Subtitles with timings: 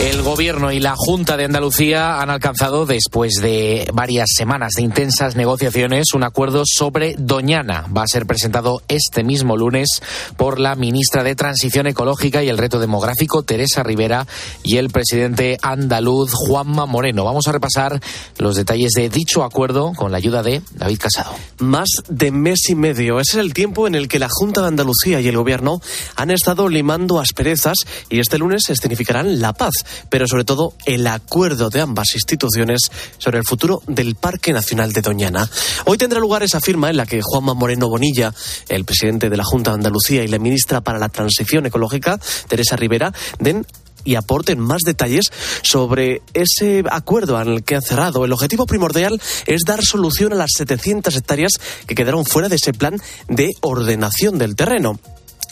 [0.00, 5.36] El Gobierno y la Junta de Andalucía han alcanzado, después de varias semanas de intensas
[5.36, 7.84] negociaciones, un acuerdo sobre Doñana.
[7.94, 10.00] Va a ser presentado este mismo lunes
[10.38, 14.26] por la ministra de Transición Ecológica y el Reto Demográfico, Teresa Rivera,
[14.62, 17.24] y el presidente andaluz, Juanma Moreno.
[17.24, 18.00] Vamos a repasar
[18.38, 21.34] los detalles de dicho acuerdo con la ayuda de David Casado.
[21.58, 23.20] Más de mes y medio.
[23.20, 25.82] Ese es el tiempo en el que la Junta de Andalucía y el Gobierno
[26.16, 27.76] han estado limando asperezas
[28.08, 29.72] y este lunes escenificarán la paz
[30.08, 35.02] pero sobre todo el acuerdo de ambas instituciones sobre el futuro del Parque Nacional de
[35.02, 35.48] Doñana.
[35.86, 38.34] Hoy tendrá lugar esa firma en la que Juanma Moreno Bonilla,
[38.68, 42.76] el presidente de la Junta de Andalucía y la ministra para la Transición Ecológica, Teresa
[42.76, 43.66] Rivera, den
[44.04, 45.30] y aporten más detalles
[45.62, 48.24] sobre ese acuerdo el que han cerrado.
[48.24, 51.52] El objetivo primordial es dar solución a las 700 hectáreas
[51.86, 52.96] que quedaron fuera de ese plan
[53.28, 54.98] de ordenación del terreno.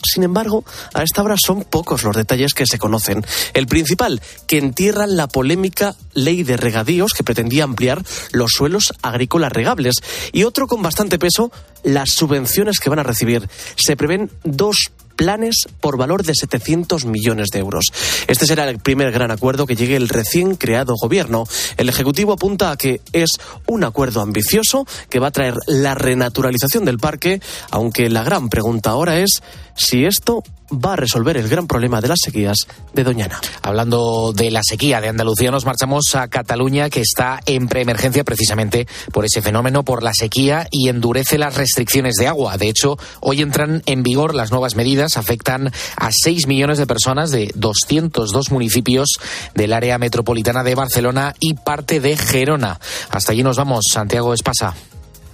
[0.02, 3.24] Sin embargo, a esta hora son pocos los detalles que se conocen.
[3.54, 9.52] El principal, que entierran la polémica ley de regadíos que pretendía ampliar los suelos agrícolas
[9.52, 9.96] regables.
[10.32, 11.50] Y otro con bastante peso,
[11.82, 13.48] las subvenciones que van a recibir.
[13.76, 17.86] Se prevén dos planes por valor de 700 millones de euros.
[18.28, 21.44] Este será el primer gran acuerdo que llegue el recién creado gobierno.
[21.76, 23.30] El Ejecutivo apunta a que es
[23.66, 28.90] un acuerdo ambicioso que va a traer la renaturalización del parque, aunque la gran pregunta
[28.90, 29.42] ahora es
[29.78, 32.56] si esto va a resolver el gran problema de las sequías
[32.92, 33.40] de Doñana.
[33.62, 38.86] Hablando de la sequía de Andalucía, nos marchamos a Cataluña, que está en preemergencia precisamente
[39.12, 42.58] por ese fenómeno, por la sequía y endurece las restricciones de agua.
[42.58, 47.30] De hecho, hoy entran en vigor las nuevas medidas, afectan a 6 millones de personas
[47.30, 49.08] de 202 municipios
[49.54, 52.78] del área metropolitana de Barcelona y parte de Gerona.
[53.10, 54.74] Hasta allí nos vamos, Santiago Espasa.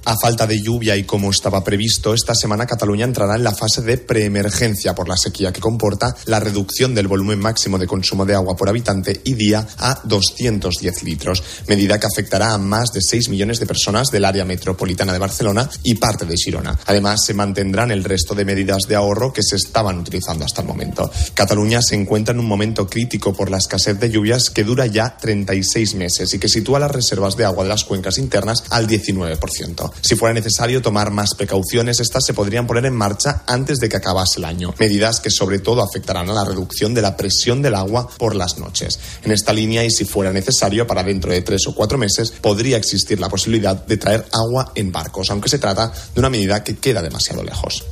[0.06, 3.80] A falta de lluvia y como estaba previsto, esta semana Cataluña entrará en la fase
[3.80, 8.34] de preemergencia por la sequía que comporta la reducción del volumen máximo de consumo de
[8.34, 13.30] agua por habitante y día a 210 litros, medida que afectará a más de 6
[13.30, 16.78] millones de personas del área metropolitana de Barcelona y parte de Girona.
[16.84, 20.68] Además, se mantendrán el resto de medidas de ahorro que se estaban utilizando hasta el
[20.68, 21.10] momento.
[21.32, 25.16] Cataluña se encuentra en un momento crítico por la escasez de lluvias que dura ya
[25.16, 29.93] 36 meses y que sitúa las reservas de agua de las cuencas internas al 19%.
[30.00, 33.96] Si fuera necesario tomar más precauciones, estas se podrían poner en marcha antes de que
[33.96, 34.74] acabase el año.
[34.78, 38.58] Medidas que sobre todo afectarán a la reducción de la presión del agua por las
[38.58, 38.98] noches.
[39.22, 42.76] En esta línea, y si fuera necesario, para dentro de tres o cuatro meses, podría
[42.76, 46.76] existir la posibilidad de traer agua en barcos, aunque se trata de una medida que
[46.76, 47.84] queda demasiado lejos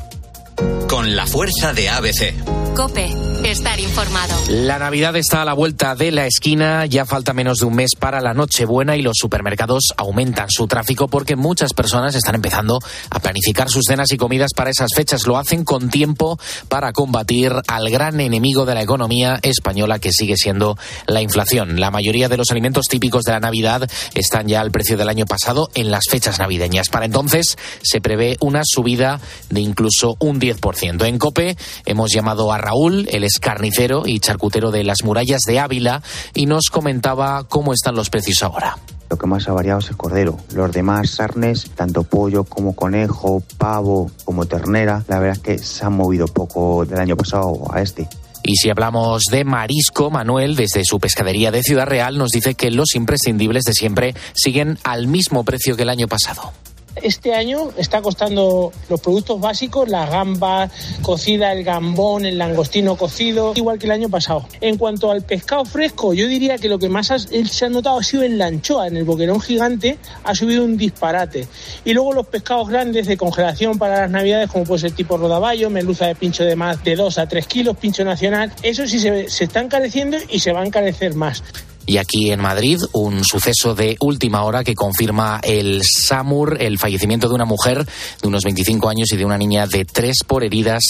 [0.89, 2.35] con la fuerza de ABC.
[2.75, 4.35] Cope, estar informado.
[4.49, 7.91] La Navidad está a la vuelta de la esquina, ya falta menos de un mes
[7.99, 12.79] para la Nochebuena y los supermercados aumentan su tráfico porque muchas personas están empezando
[13.11, 15.27] a planificar sus cenas y comidas para esas fechas.
[15.27, 16.39] Lo hacen con tiempo
[16.69, 21.79] para combatir al gran enemigo de la economía española que sigue siendo la inflación.
[21.79, 25.27] La mayoría de los alimentos típicos de la Navidad están ya al precio del año
[25.27, 26.89] pasado en las fechas navideñas.
[26.89, 29.21] Para entonces se prevé una subida
[29.51, 30.82] de incluso un 10%.
[30.83, 31.57] En COPE
[31.87, 36.03] hemos llamado a Raúl, el escarnicero y charcutero de las murallas de Ávila,
[36.35, 38.77] y nos comentaba cómo están los precios ahora.
[39.09, 40.39] Lo que más ha variado es el cordero.
[40.55, 45.85] Los demás carnes, tanto pollo como conejo, pavo como ternera, la verdad es que se
[45.85, 48.09] han movido poco del año pasado a este.
[48.43, 52.73] Y si hablamos de marisco, Manuel, desde su pescadería de Ciudad Real, nos dice que
[52.73, 56.53] los imprescindibles de siempre siguen al mismo precio que el año pasado.
[56.97, 60.71] Este año está costando los productos básicos, la gamba
[61.01, 64.47] cocida, el gambón, el langostino cocido, igual que el año pasado.
[64.61, 68.03] En cuanto al pescado fresco, yo diría que lo que más se ha notado ha
[68.03, 71.49] sido en la anchoa, en el boquerón gigante, ha subido un disparate.
[71.85, 75.71] Y luego los pescados grandes de congelación para las navidades, como puede ser tipo rodaballo,
[75.71, 79.29] merluza de pincho de más de 2 a 3 kilos, pincho nacional, eso sí se,
[79.29, 81.43] se está encareciendo y se va a encarecer más.
[81.87, 87.29] Y aquí en Madrid, un suceso de última hora que confirma el SAMUR, el fallecimiento
[87.29, 87.85] de una mujer
[88.21, 90.83] de unos 25 años y de una niña de 3 por heridas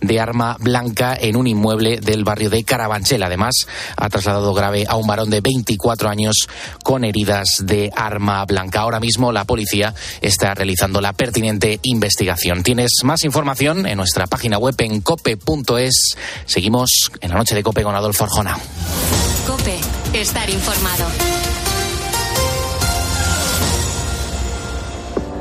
[0.00, 3.22] de arma blanca en un inmueble del barrio de Carabanchel.
[3.22, 3.66] Además,
[3.96, 6.36] ha trasladado grave a un varón de 24 años
[6.82, 8.80] con heridas de arma blanca.
[8.80, 12.62] Ahora mismo la policía está realizando la pertinente investigación.
[12.62, 16.16] Tienes más información en nuestra página web en cope.es.
[16.46, 18.58] Seguimos en la noche de Cope con Adolfo Arjona.
[19.46, 19.78] Cope,
[20.12, 21.06] estar informado.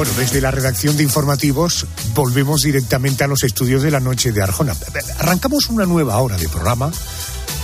[0.00, 4.40] Bueno, desde la redacción de informativos volvemos directamente a los estudios de la noche de
[4.40, 4.74] Arjona.
[5.18, 6.90] Arrancamos una nueva hora de programa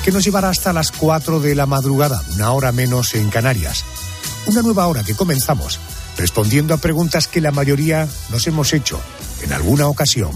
[0.04, 3.86] que nos llevará hasta las 4 de la madrugada, una hora menos en Canarias.
[4.44, 5.80] Una nueva hora que comenzamos
[6.18, 9.00] respondiendo a preguntas que la mayoría nos hemos hecho
[9.40, 10.32] en alguna ocasión.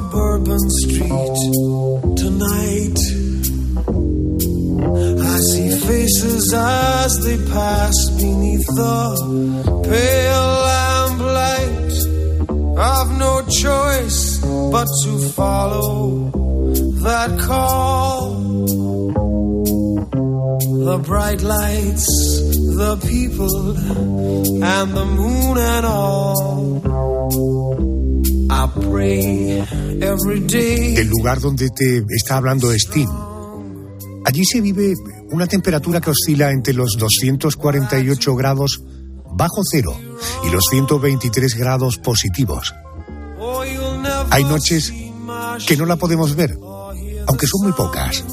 [0.00, 1.36] Bourbon Street
[2.16, 2.98] tonight.
[5.22, 11.92] I see faces as they pass beneath the pale lamplight.
[12.78, 14.38] I've no choice
[14.70, 16.30] but to follow
[17.02, 18.34] that call.
[20.88, 22.06] The bright lights,
[22.76, 23.76] the people,
[24.62, 26.36] and the moon and all.
[30.96, 33.08] El lugar donde te está hablando Steam.
[34.24, 34.94] Allí se vive
[35.30, 38.82] una temperatura que oscila entre los 248 grados
[39.32, 39.96] bajo cero
[40.44, 42.74] y los 123 grados positivos.
[44.30, 44.92] Hay noches
[45.66, 46.58] que no la podemos ver,
[47.26, 48.24] aunque son muy pocas.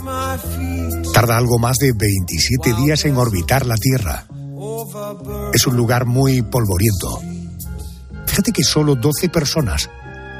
[1.13, 4.25] Tarda algo más de 27 días en orbitar la Tierra.
[5.53, 7.21] Es un lugar muy polvoriento.
[8.25, 9.89] Fíjate que solo 12 personas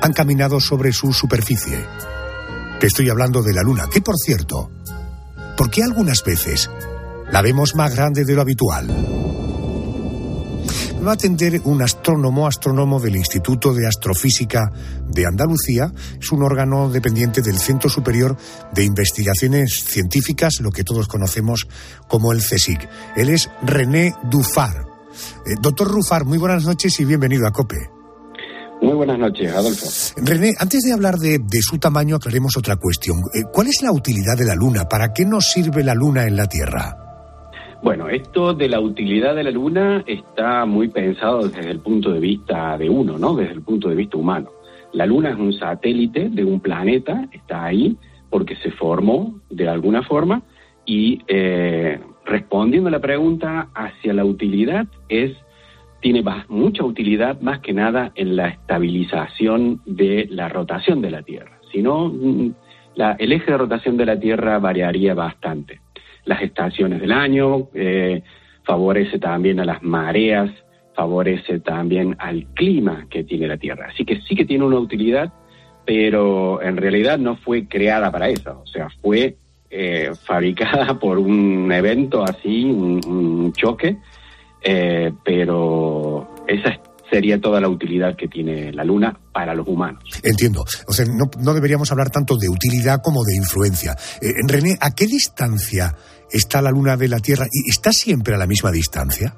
[0.04, 1.86] han caminado sobre su superficie.
[2.78, 4.70] Te estoy hablando de la Luna, que por cierto,
[5.56, 6.70] ¿por qué algunas veces
[7.32, 8.90] la vemos más grande de lo habitual?
[11.06, 14.74] Va a atender un astrónomo, astrónomo del Instituto de Astrofísica
[15.08, 15.94] de Andalucía.
[16.20, 18.36] Es un órgano dependiente del Centro Superior
[18.74, 21.66] de Investigaciones Científicas, lo que todos conocemos
[22.10, 22.90] como el CSIC.
[23.16, 24.86] Él es René Dufar.
[25.46, 27.93] Eh, doctor Rufar, muy buenas noches y bienvenido a COPE.
[28.84, 29.88] Muy buenas noches, Adolfo.
[30.18, 33.16] René, antes de hablar de, su tamaño, aclaremos otra cuestión.
[33.34, 34.90] Eh, ¿Cuál es la utilidad de la Luna?
[34.90, 36.98] ¿Para qué nos sirve la Luna en la Tierra?
[37.82, 42.20] Bueno, esto de la utilidad de la Luna está muy pensado desde el punto de
[42.20, 43.36] vista de uno, ¿no?
[43.36, 44.52] Desde el punto de vista humano.
[44.92, 47.98] La Luna es un satélite de un planeta, está ahí
[48.30, 50.44] porque se formó de alguna forma
[50.86, 55.32] y eh, respondiendo a la pregunta hacia la utilidad, es
[56.04, 61.60] tiene mucha utilidad más que nada en la estabilización de la rotación de la Tierra.
[61.72, 62.54] Si no, mm,
[63.18, 65.80] el eje de rotación de la Tierra variaría bastante.
[66.26, 68.22] Las estaciones del año, eh,
[68.64, 70.52] favorece también a las mareas,
[70.94, 73.88] favorece también al clima que tiene la Tierra.
[73.90, 75.32] Así que sí que tiene una utilidad,
[75.86, 78.60] pero en realidad no fue creada para eso.
[78.62, 79.38] O sea, fue
[79.70, 83.96] eh, fabricada por un evento así, un, choque,
[84.64, 86.80] eh, pero esa
[87.10, 90.04] sería toda la utilidad que tiene la Luna para los humanos.
[90.24, 90.64] Entiendo.
[90.88, 93.96] O sea, no, deberíamos hablar tanto de utilidad como de influencia.
[94.22, 95.96] Eh, René, ¿a qué distancia
[96.32, 97.46] está la Luna de la Tierra?
[97.52, 99.36] ¿Y está siempre a la misma distancia?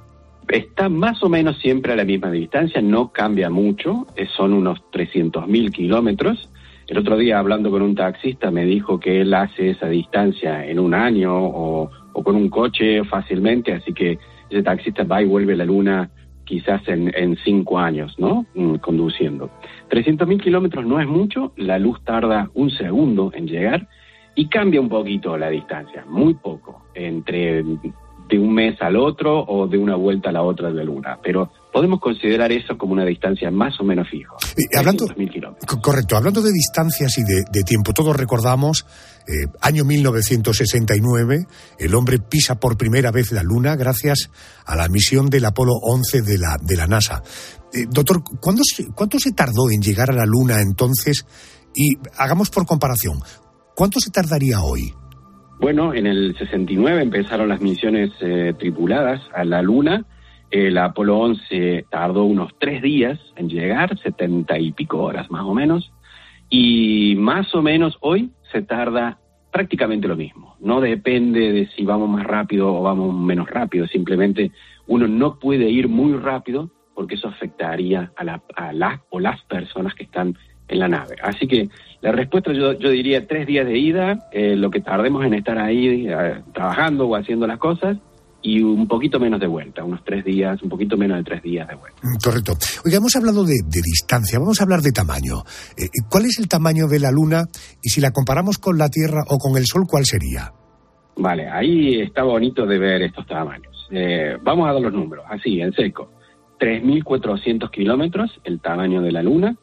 [0.47, 4.05] Está más o menos siempre a la misma distancia, no cambia mucho,
[4.37, 6.49] son unos 300.000 kilómetros.
[6.87, 10.79] El otro día hablando con un taxista me dijo que él hace esa distancia en
[10.79, 15.57] un año o, con un coche fácilmente, así que ese taxista va y vuelve a
[15.57, 16.09] la luna
[16.45, 18.45] quizás en, cinco años, ¿no?
[18.53, 19.49] Mm, conduciendo.
[19.89, 23.87] 300.000 kilómetros no es mucho, la luz tarda un segundo en llegar
[24.35, 27.63] y cambia un poquito la distancia, muy poco, entre
[28.27, 31.17] de un mes al otro o de una vuelta a la otra de la luna.
[31.21, 34.33] Pero podemos considerar eso como una distancia más o menos fija.
[34.77, 35.05] Hablando,
[35.81, 38.85] correcto, hablando de distancias y de, tiempo, todos recordamos
[39.27, 41.45] eh, año 1969,
[41.79, 44.29] el hombre pisa por primera vez la Luna gracias
[44.65, 47.21] a la misión del Apolo 11 de la, de la NASA.
[47.73, 48.63] Eh, doctor, ¿cuánto
[48.93, 51.25] ¿cuánto se tardó en llegar a la Luna entonces?
[51.75, 53.19] Y hagamos por comparación,
[53.75, 54.93] ¿cuánto se tardaría hoy?
[55.59, 58.11] Bueno, en el 69 empezaron las misiones
[58.57, 60.05] tripuladas a la Luna
[60.51, 65.53] el Apolo 11 tardó unos tres días en llegar, setenta y pico horas más o
[65.53, 65.91] menos,
[66.49, 69.19] y más o menos hoy se tarda
[69.51, 70.55] prácticamente lo mismo.
[70.59, 74.51] No depende de si vamos más rápido o vamos menos rápido, simplemente
[74.87, 78.41] uno no puede ir muy rápido porque eso afectaría a, la,
[78.73, 80.37] las o las personas que están
[80.67, 81.15] en la nave.
[81.21, 81.69] Así que
[82.01, 85.57] la respuesta yo, yo diría tres días de ida, eh, lo que tardemos en estar
[85.57, 87.97] ahí eh, trabajando o haciendo las cosas,
[88.45, 91.67] y un poquito menos de vuelta, unos tres días, un poquito menos de tres días
[91.67, 91.99] de vuelta.
[92.03, 92.53] Mm, correcto.
[92.85, 95.41] Oiga, hemos hablado de, distancia, vamos a hablar de tamaño.
[95.75, 97.45] Eh, eh, ¿Cuál es el tamaño de la Luna
[97.81, 100.51] y si la comparamos con la Tierra o con el Sol, cuál sería?
[101.17, 103.87] Vale, ahí está bonito de ver estos tamaños.
[103.89, 106.11] Eh, vamos a dar los números, así, en seco.
[106.59, 109.57] 3.400 kilómetros, el tamaño de la Luna.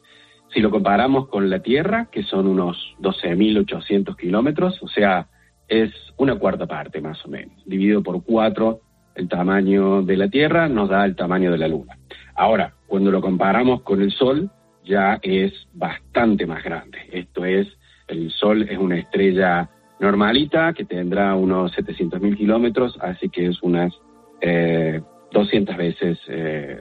[0.53, 5.29] Si lo comparamos con la Tierra, que son unos 12.800 kilómetros, o sea,
[5.67, 7.55] es una cuarta parte más o menos.
[7.65, 8.81] Dividido por cuatro,
[9.15, 11.97] el tamaño de la Tierra nos da el tamaño de la Luna.
[12.35, 14.49] Ahora, cuando lo comparamos con el Sol,
[14.83, 16.99] ya es bastante más grande.
[17.11, 17.67] Esto es,
[18.07, 23.93] el Sol es una estrella normalita que tendrá unos 700.000 kilómetros, así que es unas
[24.41, 25.01] eh,
[25.31, 26.79] 200 veces, eh,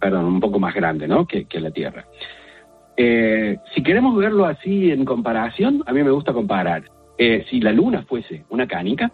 [0.00, 1.26] perdón, un poco más grande ¿no?
[1.26, 2.06] que, la Tierra.
[2.96, 6.84] Eh, si queremos verlo así en comparación, a mí me gusta comparar.
[7.24, 9.12] Eh, si la Luna fuese una canica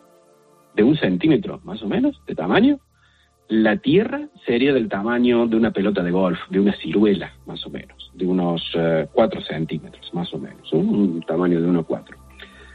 [0.74, 2.80] de un centímetro más o menos de tamaño,
[3.48, 7.68] la Tierra sería del tamaño de una pelota de golf, de una ciruela más o
[7.68, 8.62] menos, de unos
[9.12, 12.16] 4 centímetros más o menos, un tamaño de 1,4.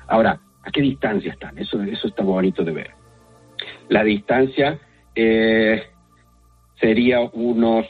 [0.07, 1.57] Ahora, ¿a qué distancia están?
[1.57, 2.91] Eso, eso está bonito de ver.
[3.89, 4.79] La distancia
[5.15, 5.81] eh,
[6.79, 7.87] sería unos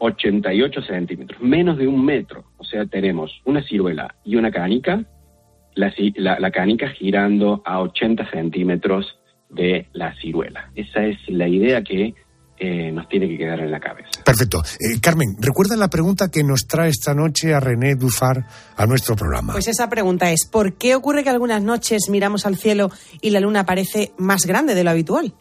[0.00, 2.44] 88 centímetros, menos de un metro.
[2.58, 5.06] O sea, tenemos una ciruela y una canica,
[5.74, 10.70] la, canica girando a 80 centímetros de la ciruela.
[10.74, 12.14] Esa es la idea que
[12.58, 14.22] eh, nos tiene que quedar en la cabeza.
[14.24, 14.58] Perfecto.
[14.58, 19.16] Eh, Carmen, ¿recuerda la pregunta que nos trae esta noche a René Dufar a nuestro
[19.16, 19.52] programa?
[19.52, 23.40] Pues esa pregunta es, ¿por qué ocurre que algunas noches miramos al cielo y la
[23.40, 25.34] luna parece más grande de lo habitual?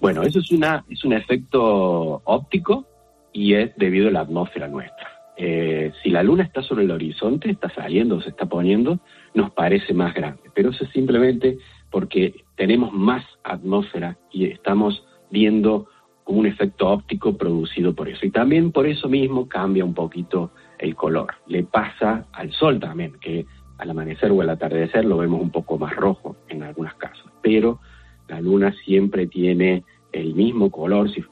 [0.00, 2.86] Bueno, eso es, una, es un efecto óptico
[3.32, 5.19] y es debido a la atmósfera nuestra.
[5.42, 9.00] Eh, si la luna está sobre el horizonte, está saliendo, se está poniendo,
[9.32, 10.42] nos parece más grande.
[10.54, 11.56] Pero eso es simplemente
[11.90, 15.88] porque tenemos más atmósfera y estamos viendo
[16.26, 18.26] un efecto óptico producido por eso.
[18.26, 21.28] Y también por eso mismo cambia un poquito el color.
[21.46, 23.46] Le pasa al sol también, que
[23.78, 27.32] al amanecer o al atardecer lo vemos un poco más rojo en algunos casos.
[27.40, 27.80] Pero
[28.28, 31.24] la luna siempre tiene el mismo color, si,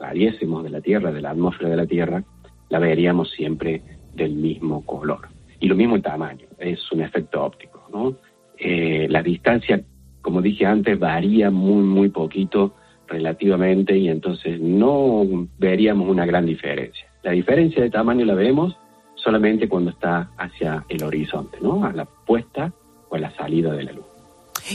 [0.00, 2.24] saliésemos de la Tierra, de la atmósfera de la Tierra,
[2.72, 3.82] la veríamos siempre
[4.14, 5.28] del mismo color.
[5.60, 7.86] Y lo mismo el tamaño, es un efecto óptico.
[7.92, 8.16] ¿no?
[8.58, 9.82] Eh, la distancia,
[10.22, 12.74] como dije antes, varía muy, muy poquito
[13.06, 17.06] relativamente y entonces no veríamos una gran diferencia.
[17.22, 18.74] La diferencia de tamaño la vemos
[19.16, 21.84] solamente cuando está hacia el horizonte, ¿no?
[21.84, 22.72] A la puesta
[23.10, 24.06] o a la salida de la luz.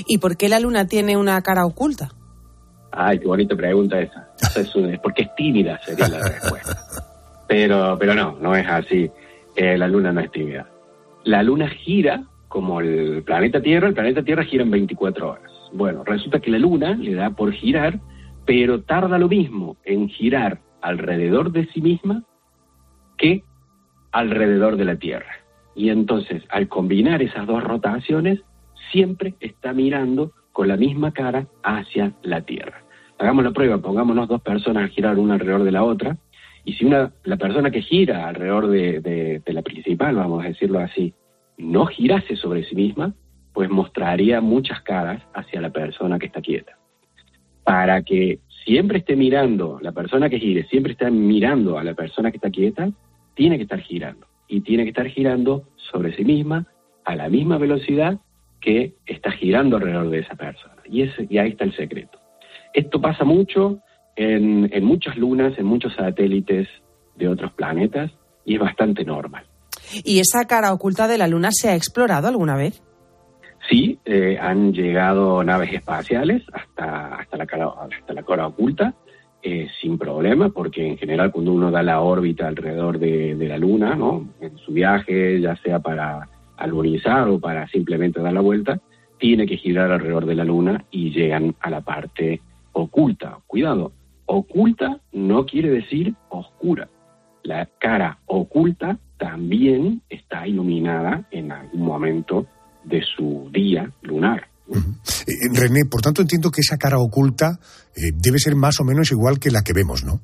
[0.05, 2.09] ¿Y por qué la luna tiene una cara oculta?
[2.91, 4.29] Ay, qué bonita pregunta esa.
[4.55, 6.77] es, porque es tímida, sería la respuesta.
[7.47, 9.09] Pero, pero no, no es así.
[9.55, 10.67] La luna no es tímida.
[11.23, 15.51] La luna gira como el planeta Tierra, el planeta Tierra gira en 24 horas.
[15.73, 17.99] Bueno, resulta que la luna le da por girar,
[18.45, 22.23] pero tarda lo mismo en girar alrededor de sí misma
[23.17, 23.43] que
[24.11, 25.31] alrededor de la Tierra.
[25.75, 28.39] Y entonces, al combinar esas dos rotaciones,
[28.91, 32.81] siempre está mirando con la misma cara hacia la Tierra.
[33.19, 36.17] Hagamos la prueba, pongámonos dos personas a girar una alrededor de la otra,
[36.67, 41.13] y si una, la persona que gira alrededor de, la principal, vamos a decirlo así,
[41.57, 43.13] no girase sobre sí misma,
[43.53, 46.77] pues mostraría muchas caras hacia la persona que está quieta.
[47.63, 52.31] Para que siempre esté mirando, la persona que gire, siempre esté mirando a la persona
[52.31, 52.89] que está quieta,
[53.33, 54.27] tiene que estar girando.
[54.49, 56.67] Y tiene que estar girando sobre sí misma
[57.05, 58.19] a la misma velocidad
[58.59, 60.75] que está girando alrededor de esa persona.
[60.83, 62.19] Y, y ahí está el secreto.
[62.73, 63.79] Esto pasa mucho
[64.17, 66.67] en, en muchas lunas, en muchos satélites
[67.15, 68.11] de otros planetas,
[68.43, 69.45] y es bastante normal.
[70.03, 72.81] ¿Y esa cara oculta de la Luna se ha explorado alguna vez?
[73.69, 78.93] Sí, eh, han llegado naves espaciales hasta, hasta, la, cara, hasta la cara oculta,
[79.41, 83.57] eh, sin problema, porque en general cuando uno da la órbita alrededor de, de la
[83.57, 84.27] Luna, ¿no?
[84.39, 88.79] en su viaje, ya sea para alunizar o para simplemente dar la vuelta,
[89.19, 93.39] tiene que girar alrededor de la Luna y llegan a la parte oculta.
[93.47, 93.91] Cuidado,
[94.27, 96.87] oculta no quiere decir oscura.
[97.43, 102.45] La cara oculta también está iluminada en algún momento
[102.83, 104.47] de su día lunar.
[104.69, 107.59] Eh, René, por tanto entiendo que esa cara oculta
[107.95, 110.19] eh, debe ser más o menos igual que la que vemos, ¿no?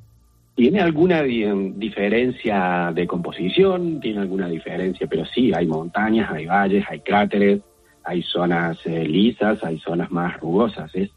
[0.54, 7.00] Tiene alguna diferencia de composición, tiene alguna diferencia, pero sí, hay montañas, hay valles, hay
[7.00, 7.60] cráteres,
[8.04, 10.94] hay zonas eh, lisas, hay zonas más rugosas.
[10.94, 11.10] Es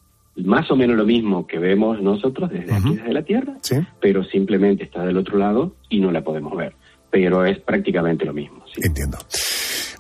[0.46, 3.58] más o menos lo mismo que vemos nosotros desde aquí, desde la Tierra,
[4.02, 6.74] pero simplemente está del otro lado y no la podemos ver.
[7.10, 8.64] Pero es prácticamente lo mismo.
[8.82, 9.18] Entiendo.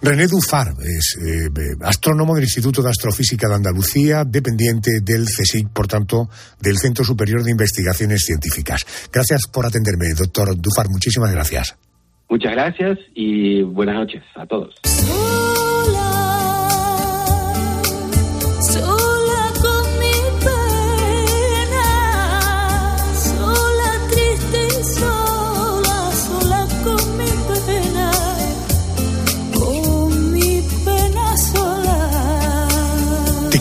[0.01, 1.49] René Dufar es eh,
[1.81, 6.29] astrónomo del Instituto de Astrofísica de Andalucía, dependiente del CSIC, por tanto,
[6.61, 8.85] del Centro Superior de Investigaciones Científicas.
[9.11, 10.89] Gracias por atenderme, doctor Dufar.
[10.89, 11.75] Muchísimas gracias.
[12.29, 14.75] Muchas gracias y buenas noches a todos.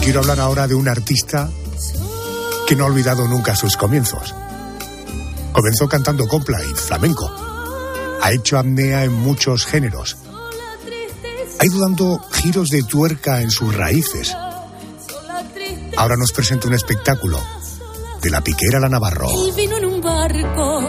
[0.07, 1.51] Quiero hablar ahora de un artista
[2.69, 4.37] que no ha olvidado nunca sus comienzos.
[5.51, 7.29] Comenzó cantando copla y flamenco.
[8.23, 10.17] Ha hecho apnea en muchos géneros.
[11.59, 14.33] Ha ido dando giros de tuerca en sus raíces.
[15.97, 17.41] Ahora nos presenta un espectáculo
[18.23, 19.27] de la piquera a la Navarro.
[19.29, 20.83] Él vino en un barco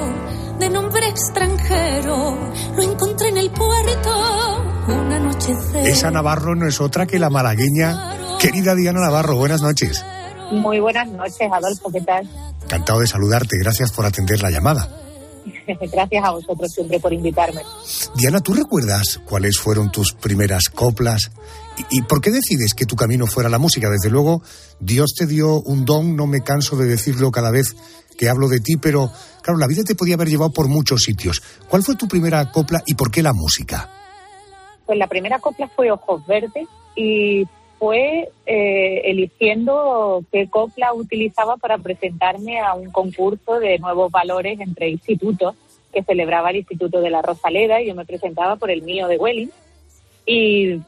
[0.60, 2.52] de nombre extranjero.
[2.76, 5.88] Lo encontré en el puerto un anochecer.
[5.88, 9.38] Esa Navarro no es otra que la malagueña querida Diana Navarro.
[9.38, 10.04] Buenas noches.
[10.52, 12.30] Muy buenas noches, Adolfo, ¿qué tal?
[12.64, 13.58] Encantado de saludarte.
[13.60, 14.88] Gracias por atender la llamada.
[15.92, 17.62] Gracias a vosotros siempre por invitarme.
[18.16, 21.32] Diana, ¿tú recuerdas cuáles fueron tus primeras coplas?
[21.78, 23.90] ¿Y, y por qué decides que tu camino fuera la música?
[23.90, 24.42] Desde luego,
[24.80, 27.76] Dios te dio un don, no me canso de decirlo cada vez
[28.18, 31.42] que hablo de ti, pero claro, la vida te podía haber llevado por muchos sitios.
[31.70, 33.90] ¿Cuál fue tu primera copla y por qué la música?
[34.86, 37.46] Pues la primera copla fue Ojos Verdes y
[37.80, 44.90] fue eh, eligiendo qué copla utilizaba para presentarme a un concurso de nuevos valores entre
[44.90, 45.56] institutos
[45.94, 49.18] que celebraba el Instituto de la Rosaleda y yo me presentaba por el mío de
[49.18, 49.52] Welling.
[50.26, 50.82] Y,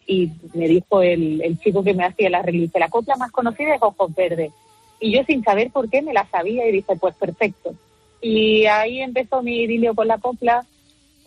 [0.53, 3.81] me dijo el, el chico que me hacía la release, la copla más conocida es
[3.81, 4.51] Ojos Verdes.
[4.99, 7.73] Y yo sin saber por qué me la sabía y dije, pues perfecto.
[8.21, 10.65] Y ahí empezó mi idilio con la copla,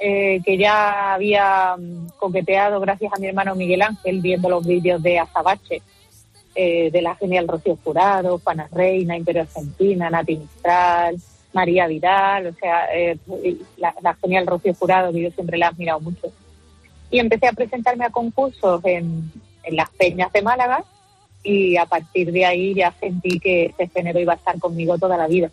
[0.04, 5.00] eh, que ya había mm, coqueteado gracias a mi hermano Miguel Ángel viendo los vídeos
[5.00, 5.80] de Azabache,
[6.56, 11.16] eh, de la genial Rocío Jurado, Juana Reina, Imperio Argentina, Nati Mistral,
[11.52, 13.16] María Vidal, o sea, eh,
[13.76, 16.32] la, genial Rocío Jurado, que yo siempre la he admirado mucho.
[17.08, 19.30] Y empecé a presentarme a concursos en,
[19.62, 20.82] en las peñas de Málaga
[21.44, 25.16] y a partir de ahí ya sentí que este género iba a estar conmigo toda
[25.16, 25.50] la vida.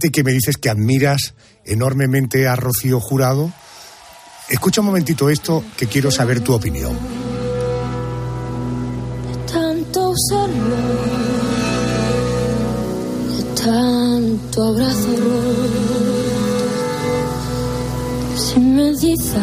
[0.00, 3.52] Fíjate que me dices que admiras enormemente a Rocío Jurado.
[4.48, 6.96] Escucha un momentito esto que quiero saber tu opinión.
[9.52, 10.76] tanto usarlo,
[13.36, 15.16] de tanto abrazo,
[18.36, 19.34] sin medidas,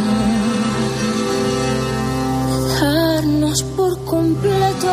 [2.81, 4.91] darnos por completo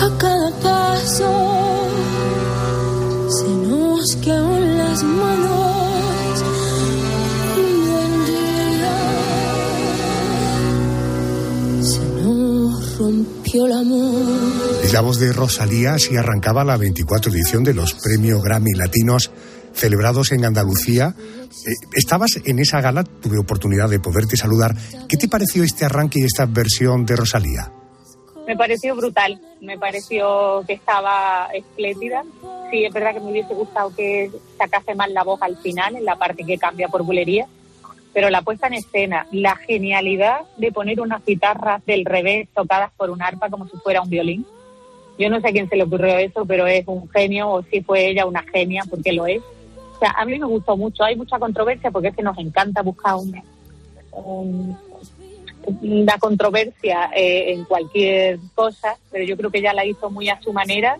[0.00, 1.53] a cada paso,
[4.04, 6.44] nos quedan las manos.
[11.80, 14.82] Se nos rompió el amor.
[14.82, 19.30] Es la voz de Rosalía, así arrancaba la 24 edición de los premios Grammy Latinos
[19.72, 21.16] celebrados en Andalucía.
[21.18, 24.76] Eh, estabas en esa gala, tuve oportunidad de poderte saludar.
[25.08, 27.72] ¿Qué te pareció este arranque y esta versión de Rosalía?
[28.46, 32.24] Me pareció brutal, me pareció que estaba espléndida.
[32.70, 36.04] Sí, es verdad que me hubiese gustado que sacase más la voz al final, en
[36.04, 37.46] la parte que cambia por bulería,
[38.12, 43.10] pero la puesta en escena, la genialidad de poner unas guitarras del revés tocadas por
[43.10, 44.46] un arpa como si fuera un violín.
[45.18, 47.80] Yo no sé a quién se le ocurrió eso, pero es un genio, o si
[47.80, 49.40] fue ella una genia, porque lo es.
[49.94, 51.04] O sea, a mí me gustó mucho.
[51.04, 53.40] Hay mucha controversia porque es que nos encanta buscar un,
[54.12, 54.76] un-
[55.82, 60.40] una controversia eh, en cualquier cosa, pero yo creo que ella la hizo muy a
[60.40, 60.98] su manera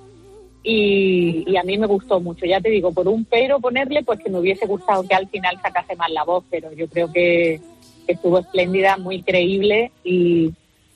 [0.62, 2.46] y, a mí me gustó mucho.
[2.46, 5.60] Ya te digo, por un pero ponerle, pues que me hubiese gustado que al final
[5.60, 7.60] sacase más la voz, pero yo creo que,
[8.06, 10.52] estuvo espléndida, muy creíble y,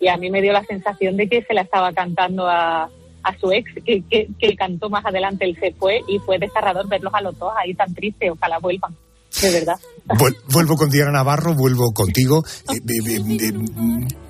[0.08, 2.88] a mí me dio la sensación de que se la estaba cantando a,
[3.22, 7.20] a su ex, que, cantó más adelante, él se fue y fue desgarrador verlos a
[7.20, 8.96] los dos ahí tan tristes, ojalá vuelvan,
[9.40, 9.78] de verdad.
[10.06, 12.44] Vuel- Vuelvo con Diana Navarro, vuelvo contigo.
[12.72, 13.52] Eh, eh, eh,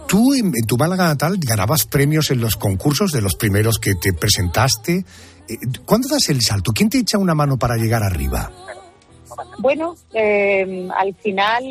[0.09, 4.12] Tú en, tu Málaga natal ganabas premios en los concursos de los primeros que te
[4.14, 5.05] presentaste.
[5.85, 6.73] ¿Cuándo das el salto?
[6.73, 8.51] ¿Quién te echa una mano para llegar arriba?
[9.59, 11.62] Bueno, eh, al final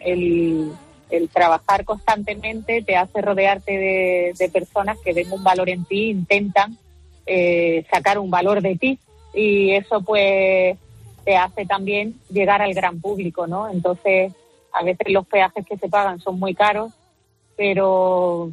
[0.00, 0.72] el,
[1.10, 6.10] el trabajar constantemente te hace rodearte de, de personas que ven un valor en ti,
[6.10, 6.78] intentan
[7.26, 8.98] eh, sacar un valor de ti
[9.34, 10.76] y eso pues
[11.24, 13.68] te hace también llegar al gran público, ¿no?
[13.68, 14.32] Entonces,
[14.72, 16.92] a veces los peajes que se pagan son muy caros,
[17.56, 18.50] pero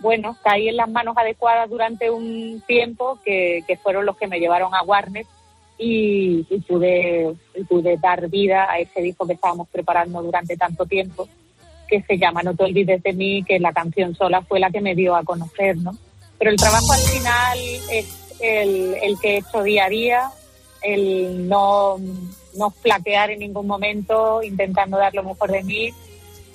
[0.00, 4.40] bueno, caí en las manos adecuadas durante un tiempo que, que fueron los que me
[4.40, 5.24] llevaron a Warner
[5.78, 10.84] y, y pude, y pude dar vida a ese disco que estábamos preparando durante tanto
[10.84, 11.28] tiempo,
[11.88, 14.80] que se llama No te olvides de mí, que la canción sola fue la que
[14.80, 15.92] me dio a conocer, ¿no?
[16.38, 17.58] Pero el trabajo al final
[17.90, 20.30] es el, el que he hecho día a día,
[20.84, 21.96] el no,
[22.56, 25.90] no flaquear en ningún momento, intentando dar lo mejor de mí,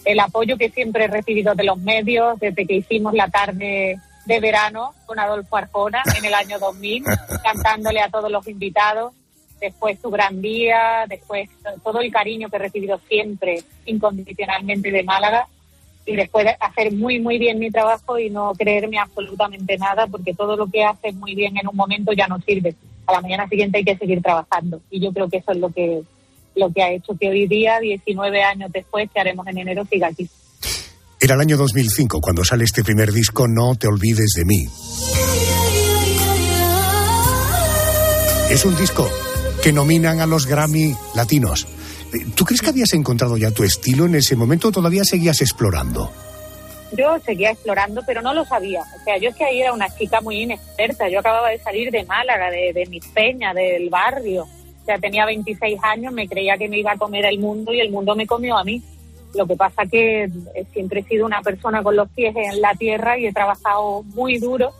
[0.06, 4.40] el apoyo que siempre he recibido de los medios desde que hicimos la tarde de
[4.40, 7.04] verano con Adolfo Arjona en el año 2000,
[7.44, 9.14] cantándole a todos los invitados.
[9.60, 11.50] Después su gran día, después
[11.84, 15.48] todo el cariño que he recibido siempre incondicionalmente de Málaga.
[16.06, 20.56] y después hacer muy, muy bien mi trabajo y no creerme absolutamente nada, porque todo
[20.56, 22.74] lo que haces muy bien en un momento ya no sirve.
[23.10, 24.82] A la mañana siguiente hay que seguir trabajando.
[24.92, 26.04] Y yo creo que eso es lo que,
[26.56, 30.10] lo que ha hecho que hoy día, 19 años después, que haremos en enero, siga
[30.10, 30.30] aquí.
[31.20, 34.68] Era el año 2005 cuando sale este primer disco, No te olvides de mí.
[38.52, 39.10] Es un disco
[39.64, 41.66] que nominan a los Grammy latinos.
[42.36, 46.12] ¿Tú crees que habías encontrado ya tu estilo en ese momento o todavía seguías explorando?
[46.92, 48.82] Yo seguía explorando, pero no lo sabía.
[48.82, 51.08] O sea, yo es que ahí era una chica muy inexperta.
[51.10, 54.44] Yo acababa de salir de Málaga, de, de mi peña, del barrio.
[54.44, 57.80] O sea, tenía 26 años, me creía que me iba a comer el mundo y
[57.80, 58.82] el mundo me comió a mí.
[59.36, 60.28] Lo que pasa que
[60.74, 64.40] siempre he sido una persona con los pies en la tierra y he trabajado muy
[64.40, 64.74] duro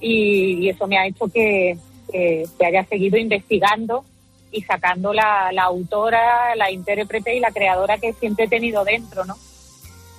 [0.00, 1.76] y, eso me ha hecho que,
[2.12, 4.04] que, haya seguido investigando
[4.52, 9.24] y sacando la, la, autora, la intérprete y la creadora que siempre he tenido dentro,
[9.24, 9.36] ¿no?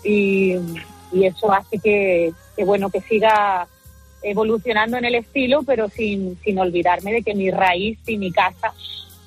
[0.03, 0.55] Y,
[1.11, 3.67] y eso hace que, que, bueno, que siga
[4.21, 8.73] evolucionando en el estilo, pero sin, sin olvidarme de que mi raíz y mi casa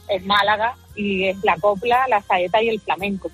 [0.08, 3.30] es Málaga y es la copla, la saeta y el flamenco.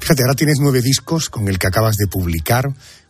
[0.00, 2.64] Fíjate, ahora tienes nueve discos con el que acabas de publicar.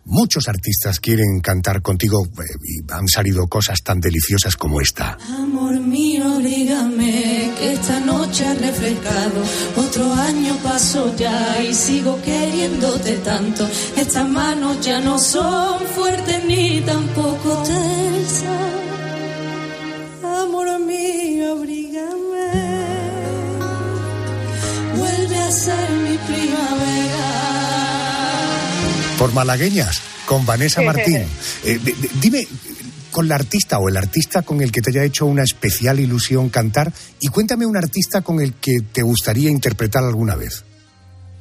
[0.04, 5.18] Muchos artistas quieren cantar contigo eh, y han salido cosas tan deliciosas como esta.
[5.28, 9.42] Amor mío, dígame que esta noche ha refrescado.
[9.76, 13.68] Otro año pasó ya y sigo queriéndote tanto.
[13.96, 18.72] Estas manos ya no son fuertes ni tampoco tensas.
[20.24, 22.50] Amor mío, abrígame.
[24.96, 27.19] Vuelve a ser mi primavera
[29.20, 31.26] por malagueñas, con Vanessa Martín.
[31.62, 31.78] Eh,
[32.22, 32.46] dime,
[33.10, 36.48] con la artista o el artista con el que te haya hecho una especial ilusión
[36.48, 40.64] cantar y cuéntame un artista con el que te gustaría interpretar alguna vez.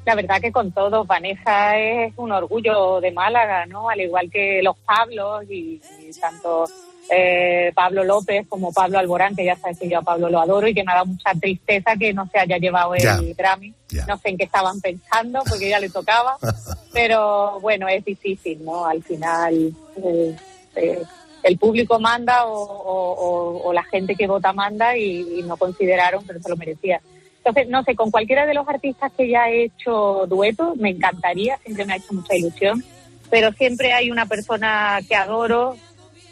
[0.06, 3.90] La verdad que con todos, Vanessa es un orgullo de Málaga, ¿no?
[3.90, 5.80] Al igual que los Pablos y
[6.20, 6.66] tanto
[7.12, 10.68] eh, Pablo López como Pablo Alborán, que ya sabes que yo a Pablo lo adoro
[10.68, 13.74] y que me ha dado mucha tristeza que no se haya llevado el Grammy.
[14.08, 16.38] No sé en qué estaban pensando porque ya le tocaba,
[16.94, 18.86] pero bueno, es difícil, ¿no?
[18.86, 20.36] Al final eh,
[20.76, 21.04] eh,
[21.44, 26.58] el público manda o, la gente que vota manda y, no consideraron, pero se lo
[26.58, 27.02] merecía.
[27.38, 31.58] Entonces, no sé, con cualquiera de los artistas que ya he hecho dueto, me encantaría,
[31.64, 32.84] siempre me ha hecho mucha ilusión,
[33.30, 35.78] pero siempre hay una persona que adoro,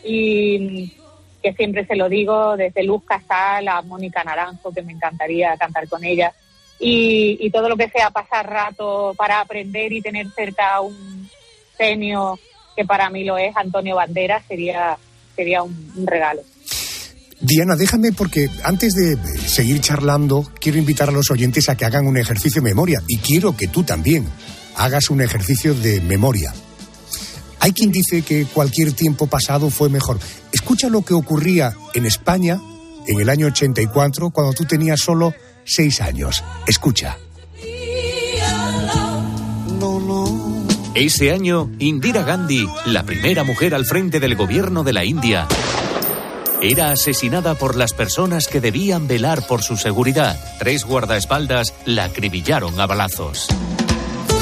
[0.04, 0.94] y
[1.42, 5.88] que siempre se lo digo, desde Luz Casal a Mónica Naranjo, que me encantaría cantar
[5.88, 6.34] con ella,
[6.80, 11.28] y, todo lo que sea pasar rato para aprender y tener cerca un
[11.76, 12.38] genio
[12.76, 14.98] que para mí lo es, Antonio Banderas, sería,
[15.36, 16.42] sería un, un regalo.
[17.40, 22.06] Diana, déjame porque antes de seguir charlando, quiero invitar a los oyentes a que hagan
[22.06, 24.28] un ejercicio de memoria y quiero que tú también
[24.76, 26.54] hagas un ejercicio de memoria.
[27.60, 30.20] Hay quien dice que cualquier tiempo pasado fue mejor.
[30.52, 32.60] Escucha lo que ocurría en España
[33.08, 36.44] en el año 84, cuando tú tenías solo seis años.
[36.68, 37.18] Escucha.
[40.94, 45.48] Ese año, Indira Gandhi, la primera mujer al frente del gobierno de la India,
[46.60, 50.40] era asesinada por las personas que debían velar por su seguridad.
[50.58, 53.48] Tres guardaespaldas la acribillaron a balazos.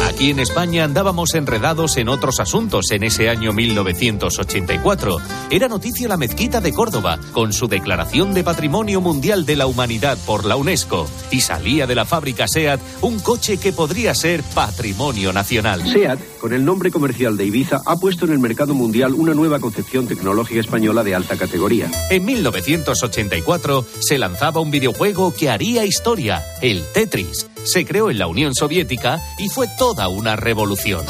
[0.05, 5.17] Aquí en España andábamos enredados en otros asuntos en ese año 1984.
[5.49, 10.17] Era noticia la mezquita de Córdoba, con su declaración de Patrimonio Mundial de la Humanidad
[10.27, 11.07] por la UNESCO.
[11.31, 15.81] Y salía de la fábrica SEAT un coche que podría ser patrimonio nacional.
[15.81, 19.59] SEAT, con el nombre comercial de Ibiza, ha puesto en el mercado mundial una nueva
[19.59, 21.89] concepción tecnológica española de alta categoría.
[22.11, 28.27] En 1984 se lanzaba un videojuego que haría historia, el Tetris se creó en la
[28.27, 31.05] Unión Soviética y fue toda una revolución.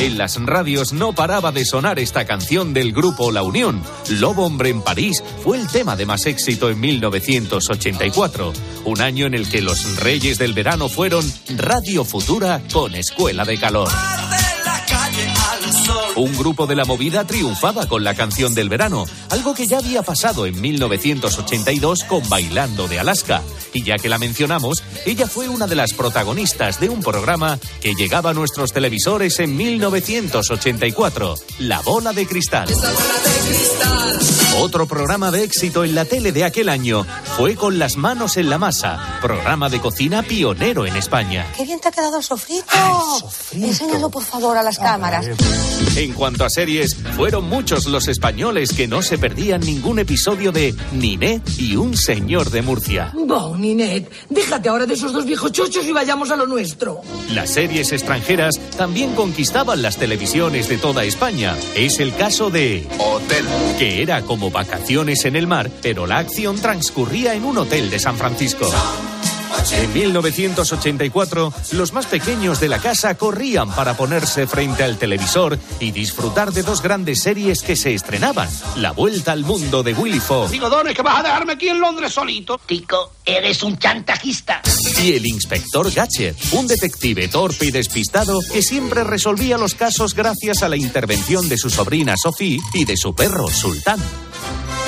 [0.00, 3.82] En las radios no paraba de sonar esta canción del grupo La Unión.
[4.08, 8.52] Lobo Hombre en París fue el tema de más éxito en 1984,
[8.86, 13.58] un año en el que los reyes del verano fueron Radio Futura con Escuela de
[13.58, 13.90] Calor.
[16.20, 20.02] Un grupo de la movida triunfaba con la canción del verano, algo que ya había
[20.02, 23.40] pasado en 1982 con Bailando de Alaska.
[23.72, 27.94] Y ya que la mencionamos, ella fue una de las protagonistas de un programa que
[27.94, 32.68] llegaba a nuestros televisores en 1984, La Bola de Cristal.
[34.58, 37.06] Otro programa de éxito en la tele de aquel año
[37.36, 41.46] fue Con las manos en la masa, programa de cocina pionero en España.
[41.56, 42.66] ¡Qué bien te ha quedado el sofrito!
[43.52, 45.26] Enséñalo por favor a las cámaras.
[45.96, 50.50] En En cuanto a series, fueron muchos los españoles que no se perdían ningún episodio
[50.50, 53.12] de Ninet y un señor de Murcia.
[53.14, 57.00] Bon, Ninet, déjate ahora de esos dos viejos chochos y vayamos a lo nuestro.
[57.32, 61.56] Las series extranjeras también conquistaban las televisiones de toda España.
[61.76, 63.44] Es el caso de Hotel,
[63.78, 68.00] que era como vacaciones en el mar, pero la acción transcurría en un hotel de
[68.00, 68.68] San Francisco.
[69.72, 75.90] En 1984, los más pequeños de la casa corrían para ponerse frente al televisor y
[75.90, 78.48] disfrutar de dos grandes series que se estrenaban.
[78.76, 81.68] La Vuelta al Mundo de Willy Fogg Digo, Don, es que vas a dejarme aquí
[81.68, 82.58] en Londres solito.
[82.66, 84.62] Tico, eres un chantajista.
[85.02, 90.62] y el inspector Gadget, un detective torpe y despistado que siempre resolvía los casos gracias
[90.62, 94.00] a la intervención de su sobrina Sophie y de su perro Sultán.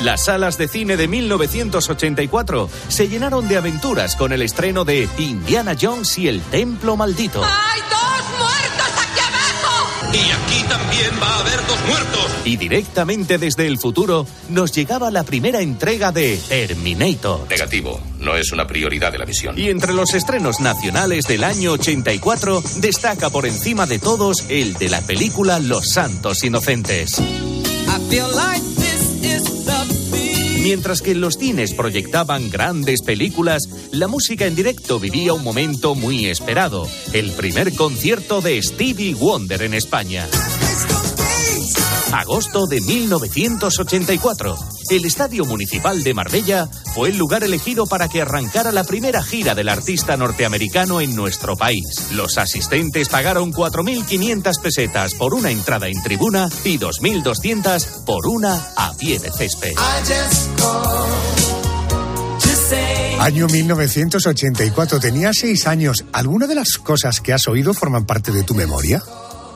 [0.01, 5.75] Las salas de cine de 1984 se llenaron de aventuras con el estreno de Indiana
[5.79, 7.41] Jones y el Templo Maldito.
[7.43, 10.13] ¡Hay dos muertos aquí abajo!
[10.13, 12.31] Y aquí también va a haber dos muertos.
[12.43, 17.47] Y directamente desde el futuro nos llegaba la primera entrega de Terminator.
[17.49, 19.57] Negativo, no es una prioridad de la misión.
[19.57, 24.89] Y entre los estrenos nacionales del año 84 destaca por encima de todos el de
[24.89, 27.21] la película Los Santos Inocentes.
[30.63, 36.27] Mientras que los cines proyectaban grandes películas, la música en directo vivía un momento muy
[36.27, 40.25] esperado, el primer concierto de Stevie Wonder en España.
[42.13, 44.55] Agosto de 1984.
[44.91, 49.55] El Estadio Municipal de Marbella fue el lugar elegido para que arrancara la primera gira
[49.55, 52.11] del artista norteamericano en nuestro país.
[52.11, 58.93] Los asistentes pagaron 4.500 pesetas por una entrada en tribuna y 2.200 por una a
[58.93, 59.73] pie de césped.
[63.19, 66.05] Año 1984, tenías seis años.
[66.13, 69.01] ¿Alguna de las cosas que has oído forman parte de tu memoria?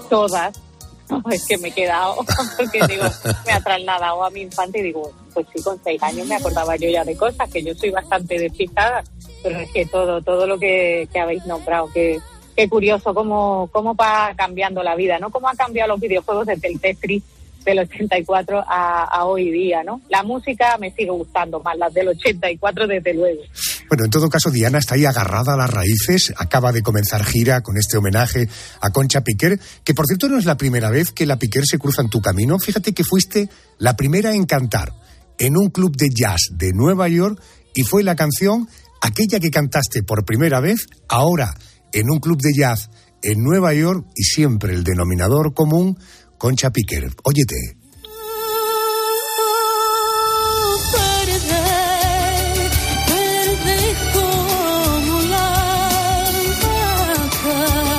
[0.10, 0.67] Todas.
[1.32, 2.16] Es que me he quedado,
[2.58, 3.04] porque digo,
[3.46, 6.76] me ha trasladado a mi infancia y digo, pues sí, con seis años me acordaba
[6.76, 9.04] yo ya de cosas, que yo soy bastante despistada,
[9.44, 12.20] pero es que todo, todo lo que, habéis nombrado, que,
[12.56, 15.30] qué curioso cómo, cómo va cambiando la vida, ¿no?
[15.30, 17.24] Cómo han cambiado los videojuegos desde el Tetris
[17.64, 20.02] del 84 a, a hoy día, ¿no?
[20.10, 23.42] La música me sigue gustando más, las del 84 desde luego.
[23.90, 27.62] Bueno, en todo caso, Diana está ahí agarrada a las raíces, acaba de comenzar gira
[27.62, 28.50] con este homenaje
[28.82, 31.80] a Concha Piquer, que por cierto no es la primera vez que la Piquer se
[31.80, 32.60] cruza en tu camino.
[32.60, 34.92] Fíjate que fuiste la primera en cantar
[35.40, 37.42] en un club de jazz de Nueva York
[37.74, 38.68] y fue la canción,
[39.02, 41.56] aquella que cantaste por primera vez, ahora
[41.94, 42.90] en un club de jazz
[43.22, 45.98] en Nueva York y siempre el denominador común,
[46.38, 47.10] Concha Piquer.
[47.24, 47.77] Óyete.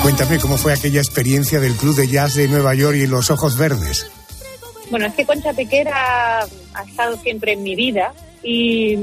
[0.09, 3.55] Cuéntame cómo fue aquella experiencia del club de jazz de Nueva York y los ojos
[3.59, 4.09] verdes.
[4.89, 6.39] Bueno, es que Concha Piquera
[6.73, 8.95] ha estado siempre en mi vida y,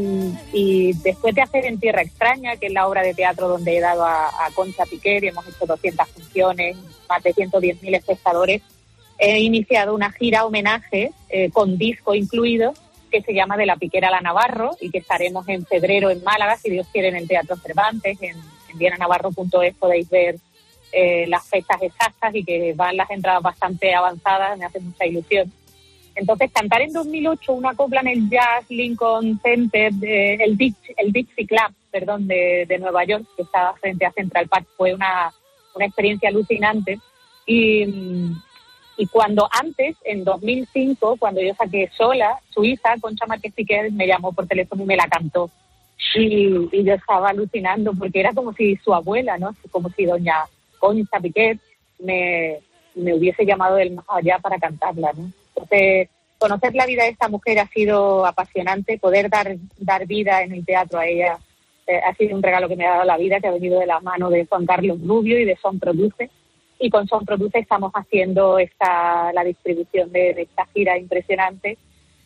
[1.05, 4.05] después de hacer En Tierra Extraña, que es la obra de teatro donde he dado
[4.05, 6.77] a, a Concha Piquer y hemos hecho 200 funciones,
[7.09, 8.63] más de 110.000 espectadores,
[9.17, 12.75] he iniciado una gira homenaje eh, con disco incluido
[13.13, 16.25] que se llama De la Piquera a la Navarro y que estaremos en febrero en
[16.25, 18.37] Málaga, si Dios quiere, en el Teatro Cervantes, en,
[18.71, 20.41] en vienanavarro.es podéis ver
[20.93, 25.53] eh, las fechas exactas y que van las entradas bastante avanzadas, me hace mucha ilusión.
[26.15, 31.13] Entonces, cantar en 2008 una copla en el Jazz Lincoln Center, de, el, Dix- el
[31.13, 35.31] Dixie Club, perdón, de, de Nueva York, que estaba frente a Central Park, fue una,
[35.75, 36.99] una experiencia alucinante.
[37.45, 37.85] Y,
[38.97, 44.07] y cuando antes, en 2005, cuando yo saqué sola, su hija, Concha Márquez Piquer, me
[44.07, 45.51] llamó por teléfono y me la cantó.
[46.15, 49.55] Y, y yo estaba alucinando porque era como si su abuela, ¿no?
[49.71, 50.45] Como si doña
[50.79, 51.59] Concha Piquet
[51.99, 52.59] me,
[52.95, 55.31] me hubiese llamado del más allá para cantarla, ¿no?
[55.55, 56.09] Entonces,
[56.39, 60.65] conocer la vida de esta mujer ha sido apasionante, poder dar, dar vida en el
[60.65, 61.39] teatro a ella
[61.87, 63.87] eh, ha sido un regalo que me ha dado la vida, que ha venido de
[63.87, 66.31] la mano de Juan Carlos Rubio y de Son Produce.
[66.81, 71.79] Y con Son Produce estamos haciendo esta, la distribución de, esta gira impresionante,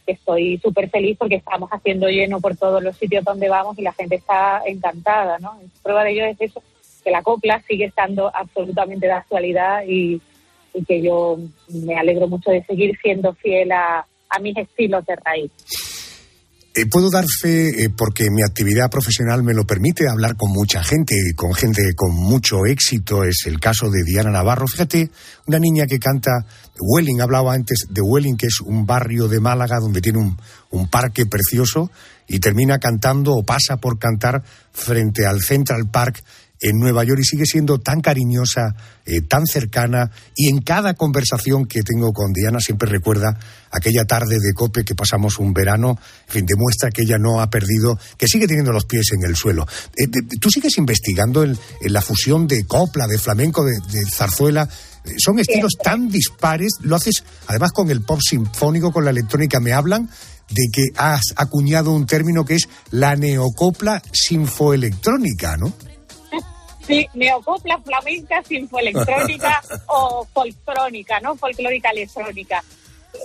[0.06, 3.92] estoy súper feliz porque estamos haciendo lleno por todos los sitios donde vamos y la
[3.92, 5.60] gente está encantada, ¿no?
[5.82, 6.62] Prueba de ello es eso,
[7.00, 10.20] que la copla sigue estando absolutamente de actualidad y,
[10.86, 11.36] que yo
[11.68, 15.50] me alegro mucho de seguir siendo fiel a, a mis estilos de raíz.
[16.72, 20.84] Eh, puedo dar fe, eh, porque mi actividad profesional me lo permite, hablar con mucha
[20.84, 23.24] gente, con gente con mucho éxito.
[23.24, 24.68] Es el caso de Diana Navarro.
[24.68, 25.10] Fíjate,
[25.48, 26.46] una niña que canta
[26.78, 30.36] Welling, hablaba antes de Welling, que es un barrio de Málaga donde tiene un,
[30.70, 31.90] un parque precioso
[32.28, 36.22] y termina cantando o pasa por cantar frente al Central Park
[36.60, 38.74] en Nueva York y sigue siendo tan cariñosa,
[39.06, 43.38] eh, tan cercana y en cada conversación que tengo con Diana siempre recuerda
[43.70, 47.48] aquella tarde de cope que pasamos un verano, en fin, demuestra que ella no ha
[47.48, 49.66] perdido, que sigue teniendo los pies en el suelo.
[49.96, 50.06] Eh,
[50.40, 53.80] ¿Tú sigues investigando en, la fusión de copla, de flamenco, de,
[54.14, 54.68] zarzuela?
[55.04, 59.60] Eh, son estilos tan dispares, lo haces además con el pop sinfónico, con la electrónica,
[59.60, 60.10] me hablan
[60.50, 65.72] de que has acuñado un término que es la neocopla sinfoelectrónica, ¿no?
[66.86, 71.36] Sí, neocopla flamenca, sinfoelectrónica o folcrónica, ¿no?
[71.36, 72.62] Folclórica electrónica.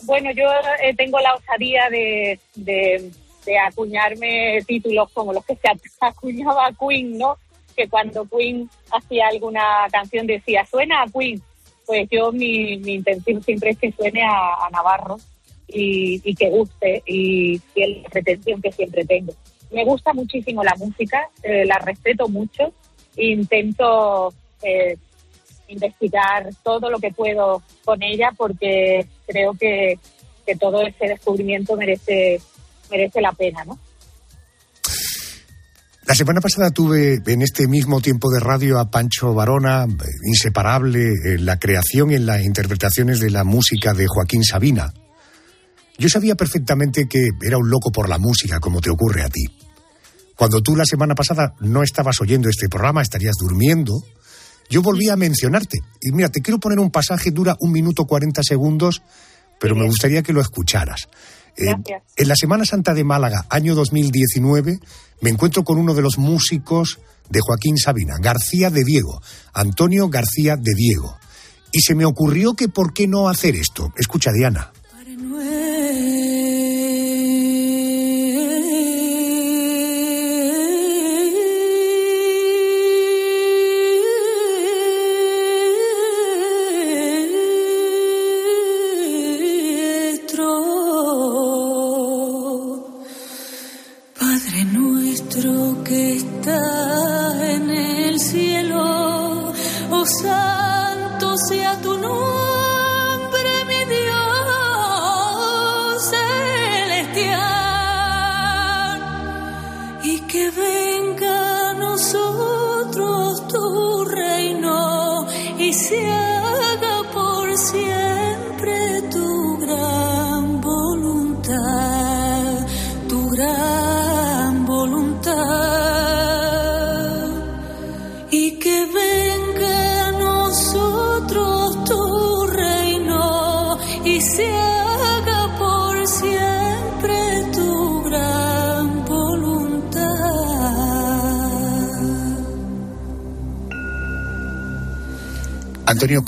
[0.03, 0.45] Bueno, yo
[0.81, 3.11] eh, tengo la osadía de, de,
[3.59, 5.67] acuñarme títulos como los que se
[6.01, 7.37] acuñaba Queen, ¿no?
[7.75, 11.41] Que cuando Queen hacía alguna canción decía, suena a Queen.
[11.85, 15.17] Pues yo mi, mi intención siempre es que suene a, Navarro
[15.67, 19.33] y, y, que guste y, y es la pretensión que siempre tengo.
[19.71, 22.73] Me gusta muchísimo la música, eh, la respeto mucho
[23.17, 24.97] intento eh,
[25.67, 29.99] investigar todo lo que puedo con ella porque creo que,
[30.59, 32.39] todo ese descubrimiento merece,
[32.91, 33.79] merece la pena, ¿no?
[36.05, 39.87] La semana pasada tuve en este mismo tiempo de radio a Pancho Varona,
[40.23, 44.93] inseparable en la creación y en las interpretaciones de la música de Joaquín Sabina.
[45.97, 49.45] Yo sabía perfectamente que era un loco por la música, como te ocurre a ti.
[50.35, 54.03] Cuando tú la semana pasada no estabas oyendo este programa, estarías durmiendo,
[54.69, 55.79] yo volví a mencionarte.
[56.01, 59.01] Y mira, te quiero poner un pasaje, dura un minuto cuarenta segundos,
[59.59, 61.07] pero me gustaría que lo escucharas.
[61.57, 61.73] Eh,
[62.17, 64.79] en la Semana Santa de Málaga, año 2019,
[65.21, 69.21] me encuentro con uno de los músicos de Joaquín Sabina, García de Diego,
[69.53, 71.17] Antonio García de Diego.
[71.71, 73.93] Y se me ocurrió que por qué no hacer esto.
[73.97, 74.71] Escucha, Diana.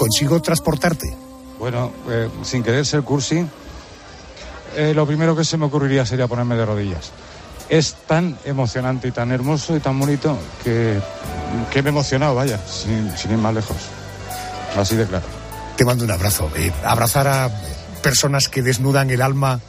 [0.08, 1.13] ¿Consigo transportarte?
[1.60, 3.46] Bueno, eh, sin querer ser cursi,
[4.76, 7.12] eh, lo primero que se me ocurriría sería ponerme de rodillas.
[7.67, 10.98] Es tan emocionante y tan hermoso y tan bonito que,
[11.72, 13.78] que me he emocionado, vaya, sin, ir más lejos.
[14.78, 15.26] Así de claro.
[15.76, 16.50] Te mando un abrazo.
[16.56, 17.52] Eh, abrazar a
[18.02, 19.60] personas que desnudan el alma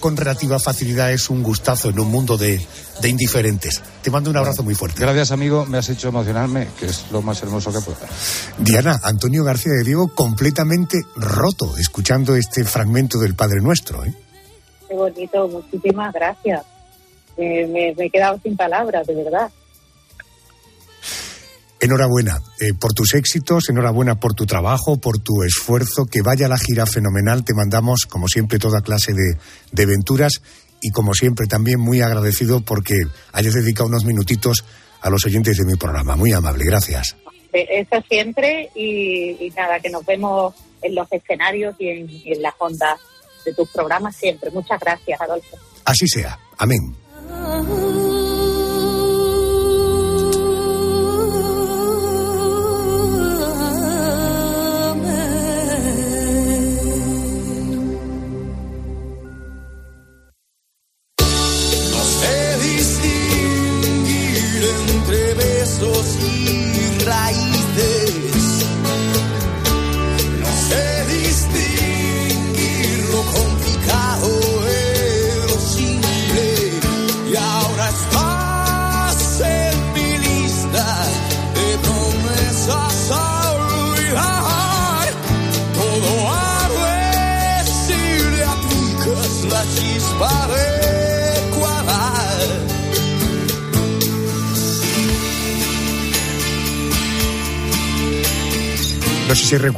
[0.00, 2.60] con relativa facilidad es un gustazo en un mundo de,
[3.04, 3.82] indiferentes.
[4.02, 5.00] Te mando un abrazo muy fuerte.
[5.00, 5.66] Gracias, amigo.
[5.66, 8.06] Me has hecho emocionarme, que es lo más hermoso que pueda.
[8.58, 14.04] Diana, Antonio García de Diego completamente roto escuchando este fragmento del Padre Nuestro.
[14.04, 14.14] ¿eh?
[14.88, 16.64] Qué bonito, muchísimas gracias.
[17.36, 19.50] me he quedado sin palabras, de verdad.
[21.80, 26.56] Enhorabuena eh, por tus éxitos, enhorabuena por tu trabajo, por tu esfuerzo, que vaya la
[26.56, 27.44] gira fenomenal.
[27.44, 29.36] Te mandamos, como siempre, toda clase de,
[29.72, 30.40] de aventuras
[30.80, 32.94] y, como siempre, también muy agradecido porque
[33.32, 34.64] hayas dedicado unos minutitos
[35.02, 36.16] a los oyentes de mi programa.
[36.16, 37.16] Muy amable, gracias.
[37.54, 42.54] Eso siempre y, nada, que nos vemos en los escenarios y en, y en las
[42.58, 43.00] ondas
[43.44, 44.50] de tus programas siempre.
[44.50, 45.56] Muchas gracias, Adolfo.
[45.84, 46.38] Así sea.
[46.58, 48.03] Amén.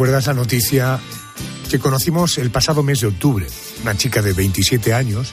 [0.06, 1.00] Recuerdas la noticia
[1.68, 3.44] que conocimos el pasado mes de octubre.
[3.82, 5.32] Una chica de 27 años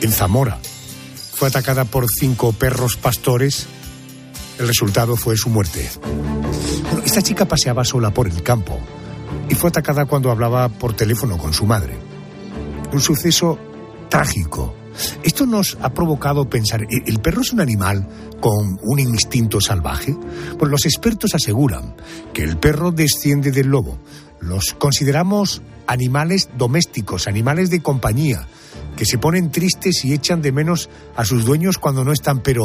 [0.00, 0.58] en Zamora
[1.34, 3.66] fue atacada por cinco perros pastores.
[4.58, 5.90] El resultado fue su muerte.
[7.04, 8.80] Esta chica paseaba sola por el campo
[9.50, 11.98] y fue atacada cuando hablaba por teléfono con su madre.
[12.94, 13.58] Un suceso
[14.08, 14.74] trágico.
[15.22, 18.08] Esto nos ha provocado pensar, ¿e- ¿el perro es un animal
[18.40, 20.16] con un instinto salvaje?
[20.58, 21.94] Pues los expertos aseguran
[22.32, 23.98] que el perro desciende del lobo.
[24.40, 28.46] Los consideramos animales domésticos, animales de compañía,
[28.96, 32.64] que se ponen tristes y echan de menos a sus dueños cuando no están, pero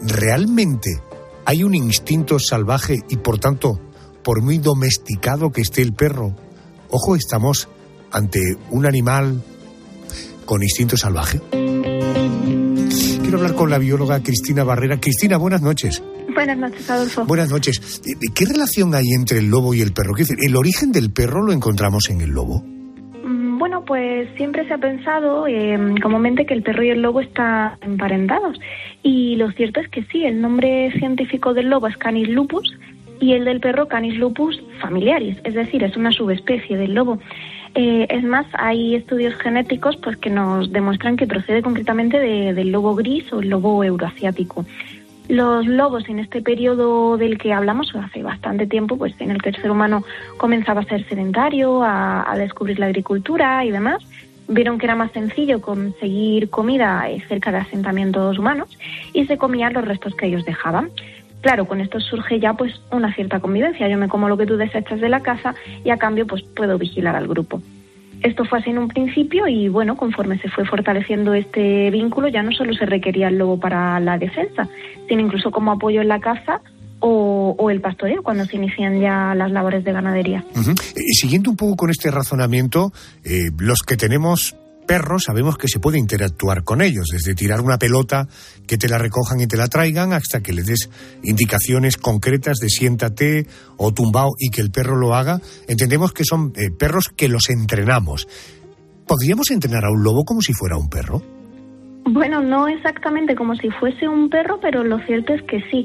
[0.00, 1.02] ¿realmente
[1.44, 3.80] hay un instinto salvaje y por tanto,
[4.22, 6.34] por muy domesticado que esté el perro,
[6.90, 7.68] ojo, estamos
[8.10, 8.40] ante
[8.70, 9.42] un animal
[10.48, 11.40] con instinto salvaje?
[13.20, 14.98] Quiero hablar con la bióloga Cristina Barrera.
[14.98, 16.02] Cristina, buenas noches.
[16.34, 17.26] Buenas noches, Adolfo.
[17.26, 18.00] Buenas noches.
[18.06, 20.14] Eh, ¿Qué relación hay entre el lobo y el perro?
[20.16, 22.62] ¿El origen del perro lo encontramos en el lobo?
[22.62, 27.20] Mm, Bueno, pues siempre se ha pensado eh, comúnmente que el perro y el lobo
[27.20, 28.58] están emparentados.
[29.02, 32.74] Y lo cierto es que sí, el nombre científico del lobo es Canis lupus
[33.20, 37.18] y el del perro Canis lupus familiaris, es decir, es una subespecie del lobo.
[37.74, 42.72] Eh, es más, hay estudios genéticos pues que nos demuestran que procede concretamente de- del
[42.72, 44.64] lobo gris o el lobo euroasiático.
[45.28, 49.50] Los lobos en este periodo del que hablamos hace bastante tiempo, pues en el que
[49.50, 50.02] el ser humano
[50.38, 54.02] comenzaba a ser sedentario, a, descubrir la agricultura y demás,
[54.48, 58.78] vieron que era más sencillo conseguir comida eh, cerca de asentamientos humanos
[59.12, 60.88] y se comían los restos que ellos dejaban.
[61.40, 63.88] Claro, con esto surge ya pues una cierta convivencia.
[63.88, 66.78] Yo me como lo que tú desechas de la casa y a cambio pues puedo
[66.78, 67.62] vigilar al grupo.
[68.22, 72.42] Esto fue así en un principio y bueno, conforme se fue fortaleciendo este vínculo ya
[72.42, 74.68] no solo se requería el lobo para la defensa,
[75.08, 76.60] sino incluso como apoyo en la caza
[77.00, 80.44] o, el pastoreo cuando se inician ya las labores de ganadería.
[81.12, 82.92] Siguiendo un poco con este razonamiento,
[83.24, 84.56] eh, los que tenemos
[84.88, 88.26] perros sabemos que se puede interactuar con ellos, desde tirar una pelota,
[88.66, 90.90] que te la recojan y te la traigan, hasta que le des
[91.22, 95.40] indicaciones concretas de siéntate o tumbao y que el perro lo haga.
[95.68, 98.26] Entendemos que son eh, perros que los entrenamos.
[99.06, 101.22] ¿Podríamos entrenar a un lobo como si fuera un perro?
[102.04, 105.84] Bueno, no exactamente como si fuese un perro, pero lo cierto es que sí.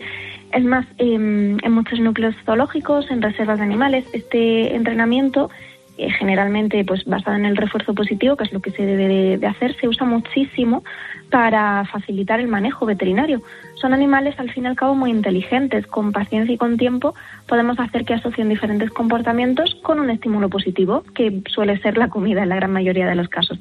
[0.53, 5.49] Es más, em, en muchos núcleos zoológicos, en reservas de animales, este entrenamiento,
[5.95, 9.47] eh, generalmente pues basado en el refuerzo positivo, que es lo que se debe de,
[9.47, 10.83] hacer, se usa muchísimo
[11.29, 13.43] para facilitar el manejo veterinario.
[13.75, 17.13] Son animales al fin y al cabo muy inteligentes, con paciencia y con tiempo
[17.47, 22.41] podemos hacer que asocien diferentes comportamientos con un estímulo positivo, que suele ser la comida
[22.41, 23.59] en la gran mayoría de los casos.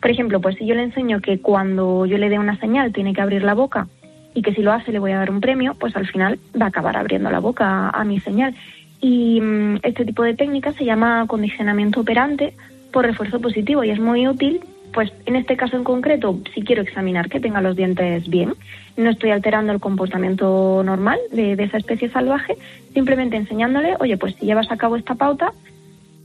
[0.00, 3.12] Por ejemplo, pues si yo le enseño que cuando yo le dé una señal tiene
[3.12, 3.88] que abrir la boca
[4.34, 6.66] y que si lo hace le voy a dar un premio, pues al final va
[6.66, 8.54] a acabar abriendo la boca a mi señal.
[9.00, 12.54] Y mm, este tipo de técnica se llama condicionamiento operante
[12.92, 14.60] por refuerzo positivo y es muy útil,
[14.92, 18.54] pues en este caso en concreto, si quiero examinar que tenga los dientes bien,
[18.96, 22.56] no estoy alterando el comportamiento normal de, de esa especie salvaje,
[22.92, 25.52] simplemente enseñándole, oye, pues si llevas a cabo esta pauta,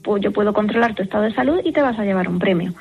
[0.04, 2.74] pues yo puedo controlar tu estado de salud y te vas a llevar un premio.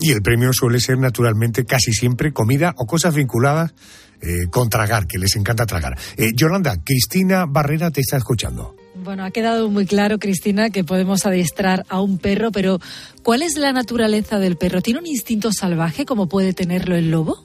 [0.00, 3.74] Y el premio suele ser naturalmente casi siempre comida o cosas vinculadas
[4.20, 5.98] eh, con tragar, que les encanta tragar.
[6.16, 8.76] Eh, Yolanda, Cristina Barrera te está escuchando.
[9.04, 12.78] Bueno, ha quedado muy claro, Cristina, que podemos adiestrar a un perro, pero
[13.22, 14.80] ¿cuál es la naturaleza del perro?
[14.80, 17.36] ¿Tiene un instinto salvaje como puede tenerlo el lobo?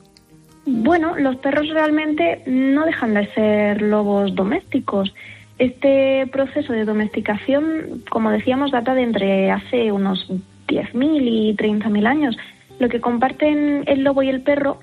[0.66, 5.14] Bueno, los perros realmente no dejan de ser lobos domésticos.
[5.60, 10.28] Este proceso de domesticación, como decíamos, data de entre hace unos
[10.68, 12.38] 10.000 y 30.000 años.
[12.80, 14.80] Lo que comparten el lobo y el perro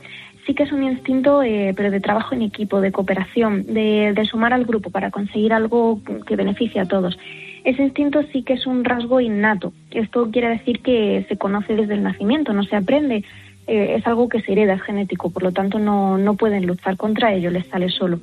[0.46, 4.24] sí que es un instinto, eh, pero de trabajo en equipo, de cooperación, de, de
[4.24, 7.18] sumar al grupo para conseguir algo que beneficie a todos.
[7.64, 9.72] Ese instinto sí que es un rasgo innato.
[9.90, 13.24] Esto quiere decir que se conoce desde el nacimiento, no se aprende.
[13.66, 16.96] Eh, es algo que se hereda, es genético, por lo tanto no, no pueden luchar
[16.96, 18.18] contra ello, les sale solo.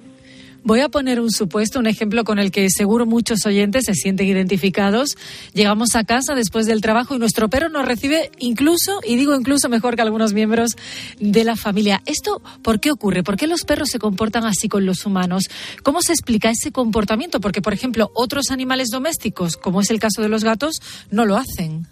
[0.63, 4.27] Voy a poner un supuesto, un ejemplo con el que seguro muchos oyentes se sienten
[4.27, 5.17] identificados.
[5.53, 9.69] Llegamos a casa después del trabajo y nuestro perro nos recibe incluso, y digo incluso
[9.69, 10.71] mejor que algunos miembros
[11.19, 12.01] de la familia.
[12.05, 13.23] ¿Esto por qué ocurre?
[13.23, 15.45] ¿Por qué los perros se comportan así con los humanos?
[15.83, 17.39] ¿Cómo se explica ese comportamiento?
[17.39, 20.75] Porque, por ejemplo, otros animales domésticos, como es el caso de los gatos,
[21.11, 21.87] no lo hacen.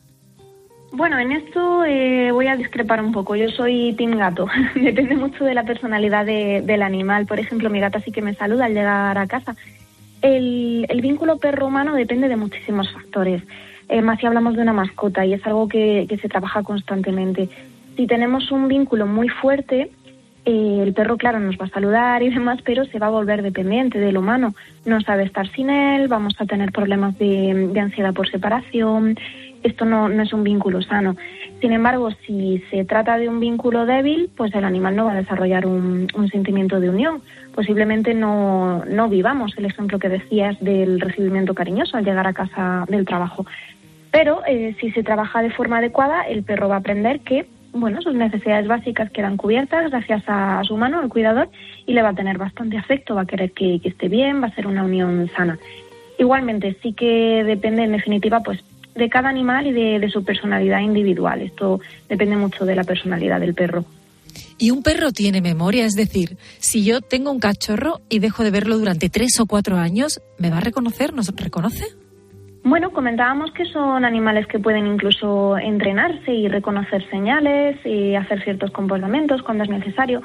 [0.96, 3.36] Bueno, en esto eh, voy a discrepar un poco.
[3.36, 4.48] Yo soy team gato.
[4.76, 7.26] Depende mucho de la personalidad de- del animal.
[7.26, 9.56] Por ejemplo, mi gata sí que me saluda al llegar a casa.
[10.22, 13.44] El, el vínculo perro-humano depende de muchísimos factores.
[13.90, 17.50] Eh, más si hablamos de una mascota y es algo que, que se trabaja constantemente.
[17.98, 19.92] Si tenemos un vínculo muy fuerte,
[20.48, 23.42] Eh, el perro, claro, nos va a saludar y demás, pero se va a volver
[23.42, 24.54] dependiente del humano.
[24.86, 29.18] No sabe estar sin él, vamos a tener problemas de, de ansiedad por separación.
[29.66, 31.16] Esto no, no es un vínculo sano.
[31.60, 35.16] Sin embargo, si se trata de un vínculo débil, pues el animal no va a
[35.16, 37.24] desarrollar un, un sentimiento de unión.
[37.56, 42.86] Posiblemente no, no vivamos el ejemplo que decías del recibimiento cariñoso al llegar a casa
[42.88, 43.48] del trabajo.
[44.12, 48.02] Pero eh, si se trabaja de forma adecuada, el perro va a aprender que bueno,
[48.04, 51.50] sus necesidades básicas quedan cubiertas gracias a, su mano, al cuidador,
[51.88, 54.48] y le va a tener bastante afecto, va a querer que, que esté bien, va
[54.48, 55.58] a ser una unión sana.
[56.18, 58.64] Igualmente, sí que depende, en definitiva, pues
[58.96, 61.42] de cada animal y de, de, su personalidad individual.
[61.42, 61.80] Esto
[62.10, 63.86] depende mucho de la personalidad del perro.
[64.58, 68.52] Y un perro tiene memoria, es decir, si yo tengo un cachorro y dejo de
[68.52, 71.14] verlo durante tres o cuatro años, ¿me va a reconocer?
[71.14, 71.86] ¿Nos reconoce?
[72.64, 78.72] Bueno, comentábamos que son animales que pueden incluso entrenarse y reconocer señales y hacer ciertos
[78.72, 80.24] comportamientos cuando es necesario.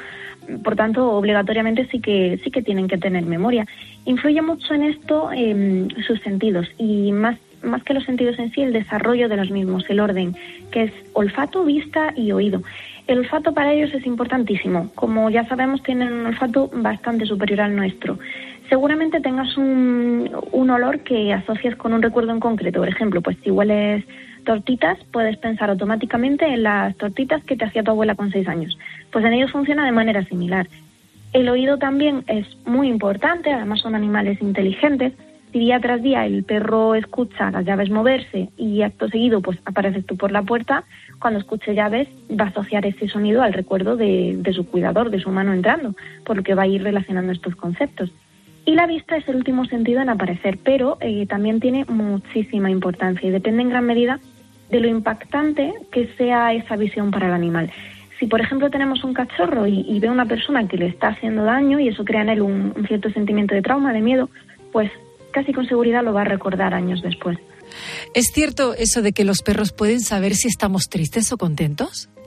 [0.64, 3.66] Por tanto, obligatoriamente sí que sí que tienen que tener memoria.
[4.07, 8.63] Influye mucho en esto eh, sus sentidos y más más que los sentidos en sí,
[8.63, 10.37] el desarrollo de los mismos, el orden,
[10.71, 12.63] que es olfato, vista y oído.
[13.07, 14.91] El olfato para ellos es importantísimo.
[14.95, 18.19] Como ya sabemos, tienen un olfato bastante superior al nuestro.
[18.69, 22.79] Seguramente tengas un, un olor que asocias con un recuerdo en concreto.
[22.79, 24.05] Por ejemplo, pues si hueles
[24.45, 28.79] tortitas, puedes pensar automáticamente en las tortitas que te hacía tu abuela con seis años.
[29.11, 30.69] Pues en ellos funciona de manera similar.
[31.33, 35.13] El oído también es muy importante, además son animales inteligentes
[35.53, 40.07] si día tras día el perro escucha las llaves moverse y acto seguido pues apareces
[40.07, 40.85] tú por la puerta,
[41.19, 45.21] cuando escuche llaves va a asociar ese sonido al recuerdo de, de su cuidador, de
[45.21, 45.95] su mano entrando,
[46.25, 48.13] por lo que va a ir relacionando estos conceptos.
[48.65, 53.29] Y la vista es el último sentido en aparecer, pero eh, también tiene muchísima importancia
[53.29, 54.21] y depende en gran medida
[54.71, 57.71] de lo impactante que sea esa visión para el animal.
[58.19, 61.43] Si, por ejemplo, tenemos un cachorro y, ve a una persona que le está haciendo
[61.45, 64.29] daño y eso crea en él un, un cierto sentimiento de trauma, de miedo,
[64.73, 64.91] pues
[65.31, 67.39] casi con seguridad lo va a recordar años después.
[68.14, 72.09] ¿Es cierto eso de que los perros pueden saber si estamos tristes o contentos?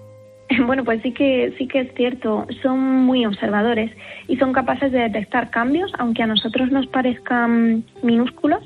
[0.68, 2.46] Bueno, pues sí que sí que es cierto.
[2.62, 3.90] Son muy observadores
[4.28, 8.62] y son capaces de detectar cambios, aunque a nosotros nos parezcan minúsculos,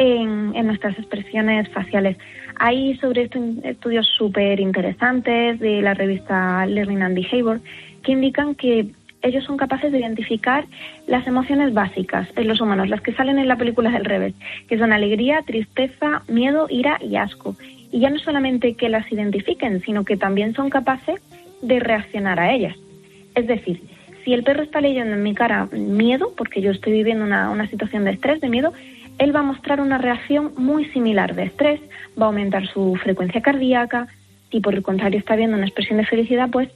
[0.00, 2.16] en, en nuestras expresiones faciales.
[2.56, 7.60] Hay sobre esto estudios súper interesantes de la revista Learning and Behavior
[8.02, 8.88] que indican que
[9.22, 10.64] ellos son capaces de identificar
[11.06, 14.34] las emociones básicas en los humanos, las que salen en la película del revés,
[14.68, 17.56] que son alegría, tristeza, miedo, ira y asco.
[17.92, 21.20] Y ya no solamente que las identifiquen, sino que también son capaces
[21.60, 22.76] de reaccionar a ellas.
[23.34, 23.82] Es decir,
[24.24, 27.68] si el perro está leyendo en mi cara miedo, porque yo estoy viviendo una, una
[27.68, 28.72] situación de estrés, de miedo,
[29.18, 31.80] él va a mostrar una reacción muy similar de estrés,
[32.18, 34.08] va a aumentar su frecuencia cardíaca,
[34.50, 36.70] y por el contrario está viendo una expresión de felicidad, pues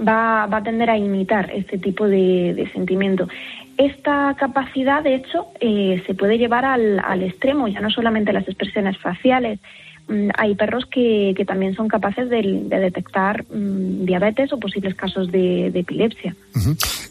[0.00, 3.28] va, va a tender a imitar este tipo de, de sentimiento.
[3.76, 8.48] Esta capacidad, de hecho, eh, se puede llevar al, al, extremo, ya no solamente las
[8.48, 9.60] expresiones faciales.
[10.08, 14.94] Mm, hay perros que, que, también son capaces de, de detectar mm, diabetes o posibles
[14.94, 16.34] casos de, epilepsia.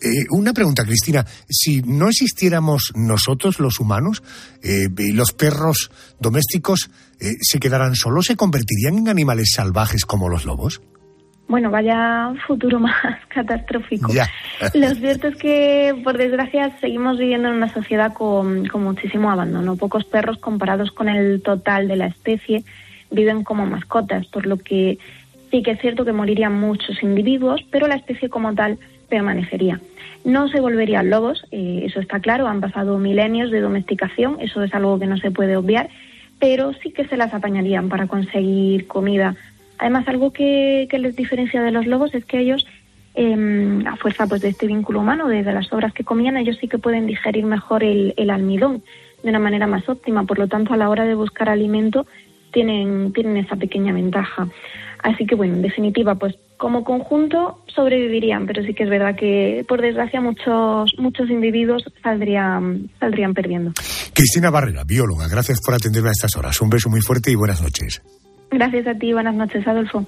[0.02, 1.26] Eh, una pregunta, Cristina.
[1.48, 4.24] Si no existiéramos nosotros, los humanos,
[4.64, 8.26] eh, los perros domésticos, eh, ¿se quedaran solos?
[8.26, 10.82] ¿Se convertirían en animales salvajes como los lobos?
[11.48, 14.12] Bueno, vaya futuro más catastrófico.
[14.14, 14.28] Ya.
[14.74, 19.76] Lo cierto es que, por desgracia, seguimos viviendo en una sociedad con, con, muchísimo abandono.
[19.76, 22.64] Pocos perros comparados con el total de la especie
[23.12, 24.98] viven como mascotas, por lo que
[25.50, 28.78] sí que es cierto que morirían muchos individuos, pero la especie como tal
[29.10, 29.80] permanecería.
[30.26, 34.74] No se volverían lobos, eh, eso está claro, han pasado milenios de domesticación, eso es
[34.74, 35.90] algo que no se puede obviar,
[36.40, 39.36] pero sí que se las apañarían para conseguir comida
[39.80, 42.66] Además, algo que, les diferencia de los lobos es que ellos,
[43.16, 46.68] eh, a fuerza pues, de este vínculo humano, de, las sobras que comían, ellos sí
[46.68, 48.84] que pueden digerir mejor el, el, almidón
[49.24, 50.24] de una manera más óptima.
[50.24, 52.06] Por lo tanto, a la hora de buscar alimento,
[52.52, 54.48] tienen, tienen esa pequeña ventaja.
[55.04, 59.64] Así que, bueno, en definitiva, pues como conjunto sobrevivirían, pero sí que es verdad que,
[59.68, 63.74] por desgracia, muchos, muchos individuos saldrían, saldrían perdiendo.
[64.14, 66.60] Cristina Barrera, bióloga, gracias por atenderme a estas horas.
[66.62, 68.02] Un beso muy fuerte y buenas noches.
[68.52, 70.06] Gracias a ti, buenas noches, Adolfo.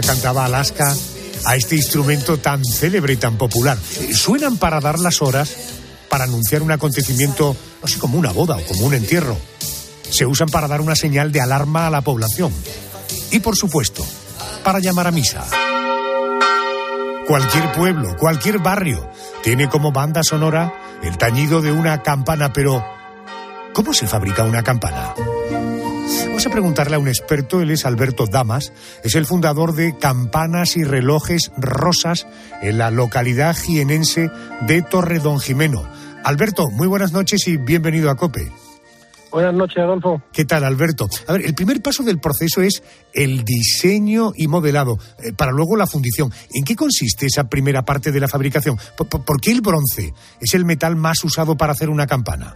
[0.00, 0.94] Cantaba Alaska
[1.44, 3.78] a este instrumento tan célebre y tan popular.
[4.12, 5.50] Suenan para dar las horas
[6.08, 9.36] para anunciar un acontecimiento, no sé, como una boda o como un entierro.
[10.10, 12.52] Se usan para dar una señal de alarma a la población.
[13.30, 14.06] Y por supuesto,
[14.62, 15.44] para llamar a misa.
[17.26, 19.10] Cualquier pueblo, cualquier barrio
[19.42, 20.72] tiene como banda sonora
[21.02, 22.84] el tañido de una campana, pero
[23.72, 25.14] ¿cómo se fabrica una campana?
[26.44, 28.70] Vamos a preguntarle a un experto, él es Alberto Damas,
[29.02, 32.26] es el fundador de Campanas y Relojes Rosas
[32.60, 34.30] en la localidad jienense
[34.66, 35.88] de Torredón Jimeno.
[36.22, 38.52] Alberto, muy buenas noches y bienvenido a COPE.
[39.32, 40.20] Buenas noches, Adolfo.
[40.34, 41.08] ¿Qué tal, Alberto?
[41.26, 42.82] A ver, el primer paso del proceso es
[43.14, 46.30] el diseño y modelado, eh, para luego la fundición.
[46.52, 48.76] ¿En qué consiste esa primera parte de la fabricación?
[48.98, 52.54] ¿Por, por- por qué el bronce es el metal más usado para hacer una campana?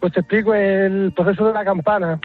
[0.00, 2.18] Pues te explico, el proceso de la campana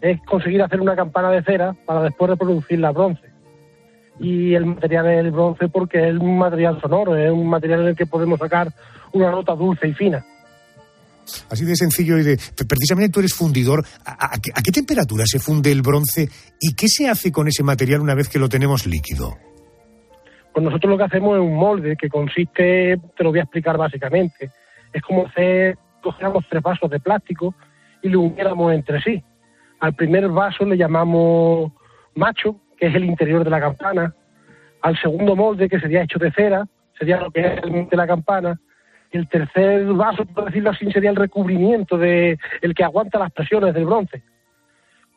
[0.00, 3.30] es conseguir hacer una campana de cera para después reproducir la bronce.
[4.18, 7.86] Y el material es el bronce porque es un material sonoro, es un material en
[7.88, 8.68] el que podemos sacar
[9.12, 10.24] una nota dulce y fina.
[11.50, 12.38] Así de sencillo y de...
[12.68, 13.84] Precisamente tú eres fundidor.
[14.04, 16.28] ¿A, a qué, a qué temperatura se funde el bronce
[16.60, 19.36] y qué se hace con ese material una vez que lo tenemos líquido?
[20.52, 23.76] Pues nosotros lo que hacemos es un molde que consiste, te lo voy a explicar
[23.76, 24.50] básicamente,
[24.90, 27.54] es como hacer, cogiéramos tres vasos de plástico
[28.02, 29.22] y lo uniéramos entre sí.
[29.86, 31.70] Al primer vaso le llamamos
[32.16, 34.12] macho, que es el interior de la campana.
[34.82, 36.66] Al segundo molde, que sería hecho de cera,
[36.98, 38.60] sería lo que es realmente la campana.
[39.12, 43.74] El tercer vaso, por decirlo así, sería el recubrimiento de el que aguanta las presiones
[43.74, 44.24] del bronce.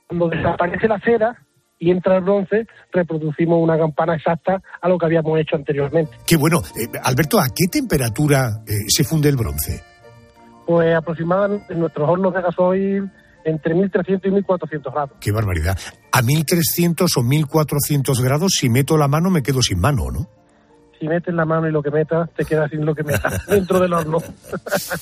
[0.06, 1.36] Cuando desaparece la cera
[1.80, 6.12] y entra el bronce, reproducimos una campana exacta a lo que habíamos hecho anteriormente.
[6.28, 6.60] Qué bueno.
[6.80, 9.82] Eh, Alberto, ¿a qué temperatura eh, se funde el bronce?
[10.68, 13.12] Pues aproximadamente en nuestros hornos de gasoil
[13.50, 15.18] entre 1300 y 1400 grados.
[15.20, 15.78] Qué barbaridad.
[16.12, 20.30] A 1300 o 1400 grados, si meto la mano, me quedo sin mano, ¿no?
[21.00, 23.80] Si metes la mano y lo que metas, te quedas sin lo que metas dentro
[23.80, 24.18] del horno.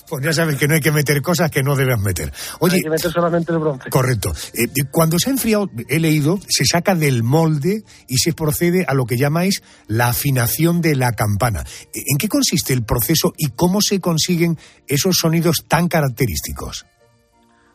[0.09, 2.31] Pues ya sabes que no hay que meter cosas que no debes meter.
[2.59, 3.89] Oye, Hay que meter solamente el bronce.
[3.89, 4.31] Correcto.
[4.53, 8.93] Eh, cuando se ha enfriado, he leído, se saca del molde y se procede a
[8.93, 11.63] lo que llamáis la afinación de la campana.
[11.93, 16.85] ¿En qué consiste el proceso y cómo se consiguen esos sonidos tan característicos?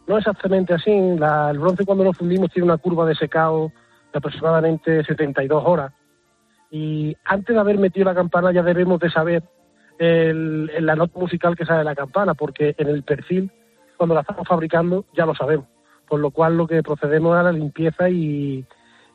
[0.07, 0.90] No exactamente así.
[1.18, 3.72] La- el bronce cuando lo fundimos tiene una curva de secado
[4.12, 5.92] de aproximadamente 72 horas.
[6.70, 9.42] Y antes de haber metido la campana ya debemos de saber
[9.98, 13.50] el- la nota musical que sale la campana, porque en el perfil,
[13.96, 15.66] cuando la estamos fabricando, ya lo sabemos.
[16.09, 18.64] Por lo cual lo que procedemos a la limpieza y,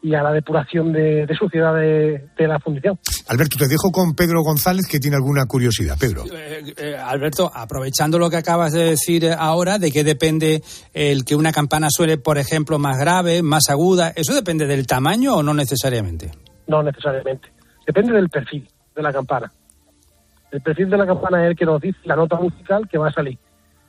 [0.02, 3.00] y a la depuración de, de suciedad de, de la fundición.
[3.28, 5.98] Alberto, te dejo con Pedro González, que tiene alguna curiosidad.
[6.00, 6.24] Pedro.
[6.32, 10.62] Eh, eh, Alberto, aprovechando lo que acabas de decir ahora, de qué depende
[10.94, 15.36] el que una campana suene, por ejemplo, más grave, más aguda, ¿eso depende del tamaño
[15.36, 16.32] o no necesariamente?
[16.68, 17.50] No necesariamente.
[17.86, 19.52] Depende del perfil de la campana.
[20.52, 23.10] El perfil de la campana es el que nos dice la nota musical que va
[23.10, 23.38] a salir.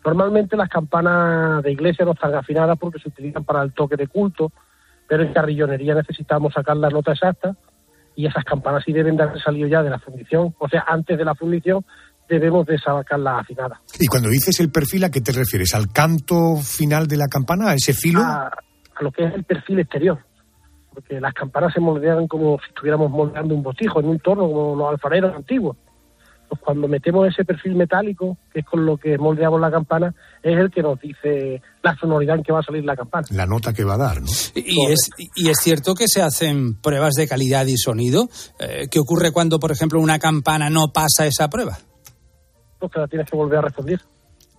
[0.04, 4.06] Normalmente las campanas de iglesia no están afinadas porque se utilizan para el toque de
[4.06, 4.52] culto,
[5.08, 7.56] pero en carrillonería necesitamos sacar la nota exacta
[8.14, 10.54] y esas campanas sí deben de haber salido ya de la fundición.
[10.58, 11.84] O sea, antes de la fundición
[12.28, 13.78] debemos de sacarlas afinadas.
[13.98, 15.74] Y cuando dices el perfil, ¿a qué te refieres?
[15.74, 17.70] ¿Al canto final de la campana?
[17.70, 18.20] ¿A ese filo?
[18.20, 20.18] a, a lo que es el perfil exterior.
[20.92, 24.76] Porque las campanas se moldean como si estuviéramos moldeando un botijo en un torno, como
[24.76, 25.76] los alfareros antiguos.
[26.48, 30.58] Pues cuando metemos ese perfil metálico, que es con lo que moldeamos la campana, es
[30.58, 33.26] el que nos dice la sonoridad en que va a salir la campana.
[33.32, 34.28] La nota que va a dar, ¿no?
[34.54, 38.28] Y es, y es cierto que se hacen pruebas de calidad y sonido.
[38.58, 41.76] Eh, ¿Qué ocurre cuando, por ejemplo, una campana no pasa esa prueba?
[42.78, 44.00] Pues que la tienes que volver a refundir.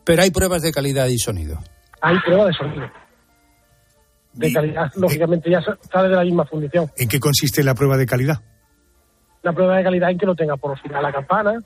[0.04, 1.60] Pero hay pruebas de calidad y sonido.
[2.02, 2.88] Hay prueba de sonido.
[4.34, 5.60] De calidad, lógicamente, ya
[5.92, 6.92] sale de la misma fundición.
[6.98, 8.42] ¿En qué consiste la prueba de calidad?
[9.42, 11.60] La prueba de calidad en que no tenga porosidad la campana,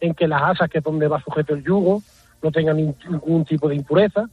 [0.00, 2.02] en que las asas, que es donde va sujeto el yugo,
[2.42, 4.24] no tengan nin- ningún tipo de impureza,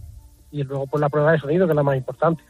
[0.52, 2.44] y luego pues la prueba de sonido, que es la más importante.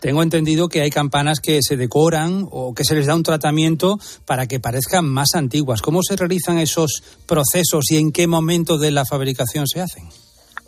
[0.00, 3.98] Tengo entendido que hay campanas que se decoran o que se les da un tratamiento
[4.26, 5.80] para que parezcan más antiguas.
[5.80, 10.04] ¿Cómo se realizan esos procesos y en qué momento de la fabricación se hacen?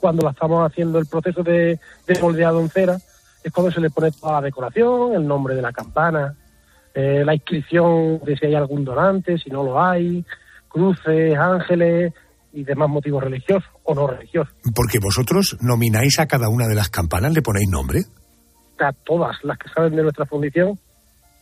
[0.01, 2.99] Cuando la estamos haciendo el proceso de, de moldeado en cera,
[3.45, 6.35] es cuando se le pone toda la decoración, el nombre de la campana,
[6.95, 10.25] eh, la inscripción de si hay algún donante, si no lo hay,
[10.77, 12.13] cruces, ángeles
[12.53, 14.55] y demás motivos religiosos o no religiosos.
[14.75, 18.01] Porque vosotros nomináis a cada una de las campanas, le ponéis nombre.
[18.79, 20.79] A todas las que salen de nuestra fundición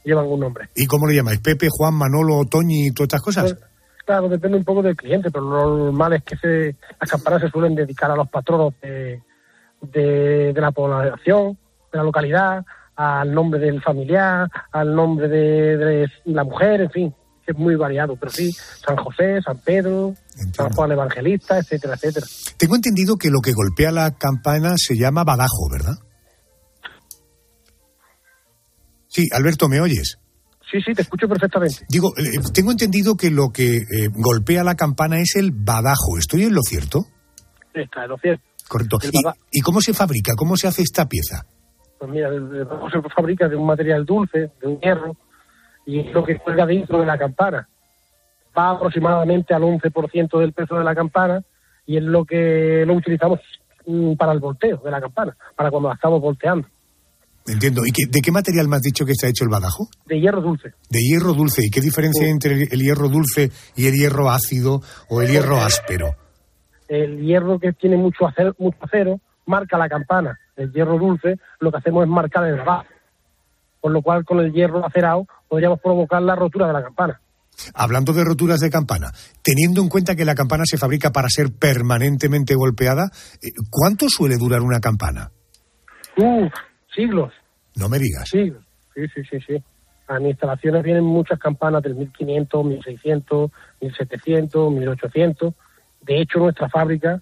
[0.04, 0.68] llevan un nombre.
[0.76, 1.40] ¿Y cómo le llamáis?
[1.40, 3.56] ¿Pepe, Juan, Manolo, Toñi y todas estas cosas?
[4.06, 7.48] Claro, depende un poco del cliente, pero lo normal es que se, las campanas se
[7.48, 9.20] suelen dedicar a los patronos de,
[9.80, 11.58] de, de la población,
[11.90, 12.64] de la localidad,
[12.94, 17.14] al nombre del familiar, al nombre de, de la mujer, en fin,
[17.46, 20.14] es muy variado, pero sí, San José, San Pedro,
[20.52, 22.26] San Juan Evangelista, etcétera, etcétera.
[22.56, 25.94] Tengo entendido que lo que golpea la campana se llama badajo, ¿verdad?
[29.08, 30.18] Sí, Alberto, ¿me oyes?
[30.70, 31.86] Sí, sí, te escucho perfectamente.
[31.88, 36.18] Digo, eh, tengo entendido que lo que eh, golpea la campana es el badajo.
[36.18, 37.04] ¿Estoy en lo cierto?
[37.72, 38.42] Está en lo cierto.
[38.66, 38.98] Correcto.
[39.02, 40.32] ¿Y, ¿Y, cómo se fabrica?
[40.34, 41.46] ¿Cómo se hace esta pieza?
[41.98, 45.16] Pues mira, el badajo se fabrica de un material dulce, de un hierro,
[45.86, 47.68] y es lo que cuelga dentro de la campana.
[48.56, 51.42] Va aproximadamente al 11% del peso de la campana
[51.86, 53.40] y es lo que lo utilizamos
[53.86, 56.68] mm, para el volteo de la campana, para cuando la estamos volteando.
[57.46, 57.82] Entiendo.
[57.84, 59.88] ¿Y qué, de qué material me has dicho que está hecho el badajo?
[60.06, 60.72] De hierro dulce.
[60.88, 61.62] De hierro dulce.
[61.66, 64.80] ¿Y qué diferencia hay entre el hierro dulce y el hierro ácido
[65.10, 66.14] o el hierro áspero?
[66.88, 70.38] El hierro que tiene mucho acero, mucho acero marca la campana.
[70.56, 72.88] El hierro dulce lo que hacemos es marcar el base.
[73.84, 77.20] Por lo cual con el hierro acerado podríamos provocar la rotura de la campana.
[77.74, 79.12] Hablando de roturas de campana,
[79.42, 83.10] teniendo en cuenta que la campana se fabrica para ser permanentemente golpeada,
[83.42, 85.30] eh, ¿cuánto suele durar una campana?
[86.16, 86.50] Uf,
[86.96, 87.34] siglos.
[87.76, 88.26] No me digas.
[88.30, 88.64] Siglos.
[88.94, 89.62] Sí, sí, sí, sí.
[90.08, 93.50] A mis instalaciones vienen muchas campanas de 1500, 1600,
[93.82, 95.54] 1700, 1800.
[96.00, 97.20] De hecho, nuestra fábrica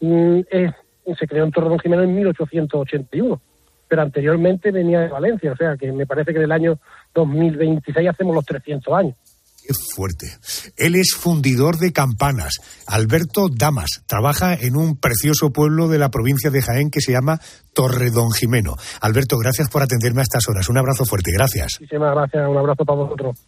[0.00, 0.70] mm, es,
[1.18, 3.40] se creó en Torredón Jimeno en 1881,
[3.94, 6.80] pero anteriormente venía de Valencia, o sea que me parece que en el año
[7.14, 9.14] 2026 hacemos los 300 años.
[9.62, 10.26] Qué fuerte.
[10.76, 12.54] Él es fundidor de campanas.
[12.88, 17.40] Alberto Damas trabaja en un precioso pueblo de la provincia de Jaén que se llama
[17.72, 18.74] Torredón Jimeno.
[19.00, 20.68] Alberto, gracias por atenderme a estas horas.
[20.68, 21.30] Un abrazo fuerte.
[21.32, 21.76] Gracias.
[21.78, 22.48] Muchísimas gracias.
[22.48, 23.38] Un abrazo para vosotros.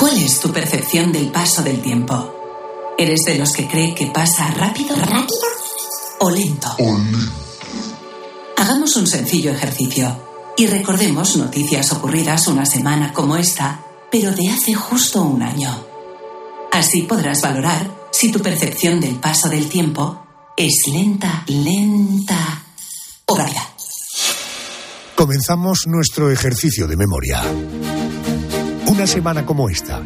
[0.00, 2.34] ¿Cuál es tu percepción del paso del tiempo?
[2.98, 5.59] ¿Eres de los que cree que pasa rápido, rápido
[6.20, 6.68] o lento?
[8.56, 14.74] Hagamos un sencillo ejercicio y recordemos noticias ocurridas una semana como esta, pero de hace
[14.74, 15.86] justo un año.
[16.72, 22.64] Así podrás valorar si tu percepción del paso del tiempo es lenta, lenta
[23.26, 23.66] o rápida.
[25.16, 27.42] Comenzamos nuestro ejercicio de memoria.
[28.86, 30.02] Una semana como esta,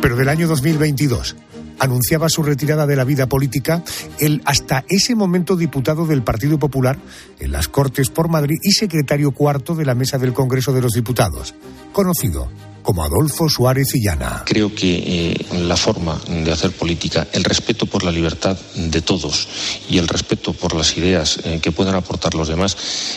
[0.00, 1.36] pero del año 2022
[1.78, 3.82] anunciaba su retirada de la vida política
[4.18, 6.98] el hasta ese momento diputado del Partido Popular
[7.38, 10.92] en las Cortes por Madrid y secretario cuarto de la Mesa del Congreso de los
[10.92, 11.54] Diputados,
[11.92, 12.48] conocido
[12.84, 14.42] como Adolfo Suárez Illana.
[14.44, 19.48] Creo que eh, la forma de hacer política, el respeto por la libertad de todos
[19.88, 22.76] y el respeto por las ideas eh, que puedan aportar los demás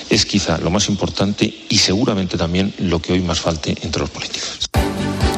[0.10, 4.10] es quizá lo más importante y seguramente también lo que hoy más falte entre los
[4.10, 4.66] políticos.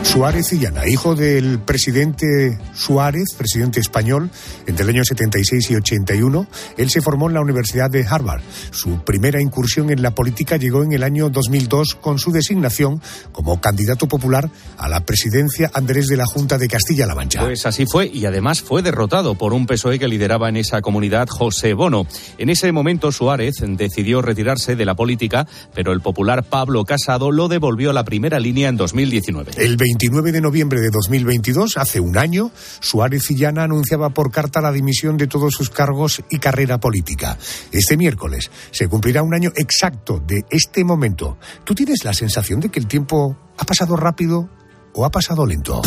[0.03, 4.29] Suárez Illana, hijo del presidente Suárez, presidente español,
[4.65, 6.47] entre el año 76 y 81.
[6.77, 8.41] Él se formó en la Universidad de Harvard.
[8.71, 13.61] Su primera incursión en la política llegó en el año 2002 con su designación como
[13.61, 17.41] candidato popular a la presidencia Andrés de la Junta de Castilla-La Mancha.
[17.41, 21.27] Pues así fue y además fue derrotado por un PSOE que lideraba en esa comunidad
[21.29, 22.07] José Bono.
[22.37, 27.47] En ese momento Suárez decidió retirarse de la política, pero el popular Pablo Casado lo
[27.47, 29.51] devolvió a la primera línea en 2019.
[29.57, 34.71] El 29 de noviembre de 2022, hace un año, Suárez Illana anunciaba por carta la
[34.71, 37.39] dimisión de todos sus cargos y carrera política.
[37.71, 41.39] Este miércoles se cumplirá un año exacto de este momento.
[41.63, 44.47] ¿Tú tienes la sensación de que el tiempo ha pasado rápido
[44.93, 45.81] o ha pasado lento?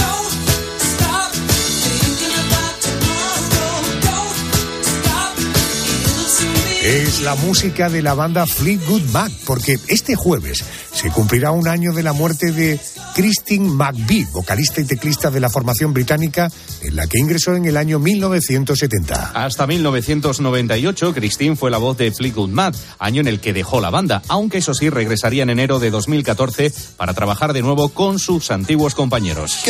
[6.82, 11.92] Es la música de la banda Fleetwood Mac, porque este jueves se cumplirá un año
[11.92, 12.80] de la muerte de
[13.14, 17.76] Christine McVie, vocalista y teclista de la formación británica, en la que ingresó en el
[17.76, 19.30] año 1970.
[19.32, 23.90] Hasta 1998, Christine fue la voz de Fleetwood Mac, año en el que dejó la
[23.90, 28.50] banda, aunque eso sí regresaría en enero de 2014 para trabajar de nuevo con sus
[28.50, 29.60] antiguos compañeros.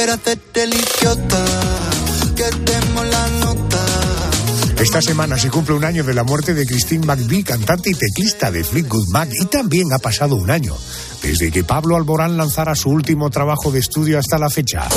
[4.83, 8.51] Esta semana se cumple un año de la muerte de Christine McVie, cantante y teclista
[8.51, 10.77] de Fleetwood Mac, y también ha pasado un año
[11.23, 14.89] desde que Pablo Alborán lanzara su último trabajo de estudio hasta la fecha.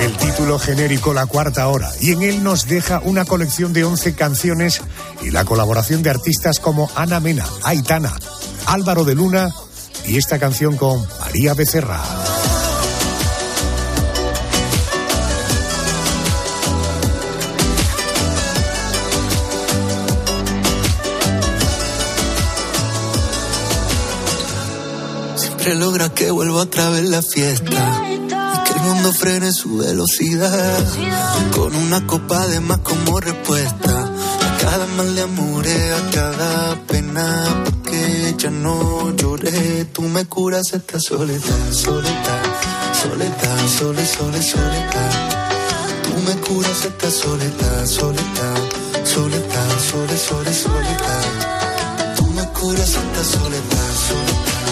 [0.00, 4.14] El título genérico La Cuarta Hora, y en él nos deja una colección de 11
[4.14, 4.80] canciones
[5.24, 8.12] y la colaboración de artistas como Ana Mena, Aitana,
[8.66, 9.52] Álvaro de Luna
[10.06, 12.02] y esta canción con María Becerra.
[25.36, 28.02] Siempre logra que vuelva otra vez la fiesta.
[28.12, 30.84] Y que el mundo frene su velocidad.
[31.54, 34.03] Con una copa de más como respuesta.
[34.74, 37.62] A cada mal de amores, a cada pena.
[37.64, 39.84] Porque ya no lloré.
[39.92, 42.42] Tú me curas esta soledad, soledad.
[43.00, 45.12] Soledad, sole, sole, soledad.
[46.02, 48.58] Tú me curas esta soledad, soledad.
[49.04, 52.16] Soledad, sole, sole, soledad.
[52.16, 54.64] Tú me curas esta soledad, soledad.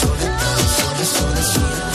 [0.00, 1.91] Soledad, sole, sole, soledad.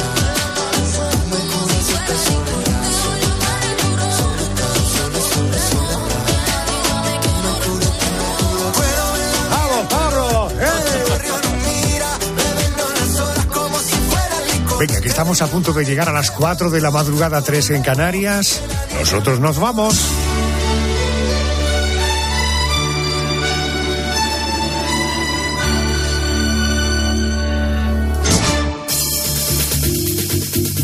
[14.79, 17.81] Venga, que estamos a punto de llegar a las 4 de la madrugada, 3 en
[17.81, 18.61] Canarias.
[18.99, 19.95] Nosotros nos vamos.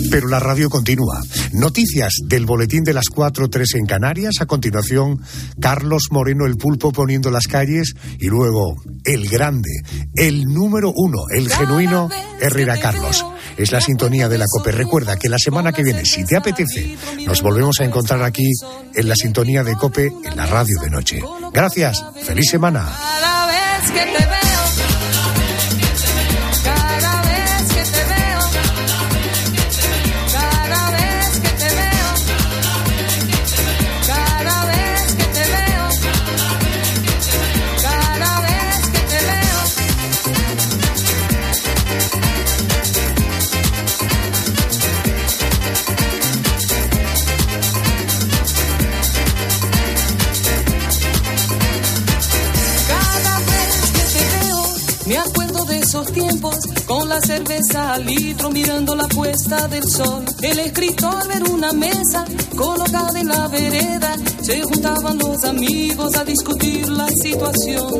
[0.09, 1.21] Pero la radio continúa.
[1.53, 4.35] Noticias del boletín de las 4, 3 en Canarias.
[4.41, 5.21] A continuación,
[5.59, 7.93] Carlos Moreno el Pulpo poniendo las calles.
[8.19, 8.75] Y luego,
[9.05, 9.69] el grande,
[10.15, 13.23] el número uno, el genuino Herrera Carlos.
[13.57, 14.71] Es la sintonía de la COPE.
[14.71, 18.49] Recuerda que la semana que viene, si te apetece, nos volvemos a encontrar aquí
[18.95, 21.21] en la sintonía de COPE en la radio de noche.
[21.51, 22.03] Gracias.
[22.23, 22.87] Feliz semana.
[56.93, 60.23] Con la cerveza al litro mirando la puesta del sol.
[60.43, 62.23] El escritor ver una mesa
[62.55, 67.93] colocada en la vereda, se juntaban los amigos a discutir la situación.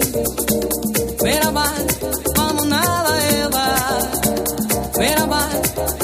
[1.23, 1.87] Miraban,
[2.35, 3.99] vamos nada, Eva.
[4.99, 6.02] Miraban, vamos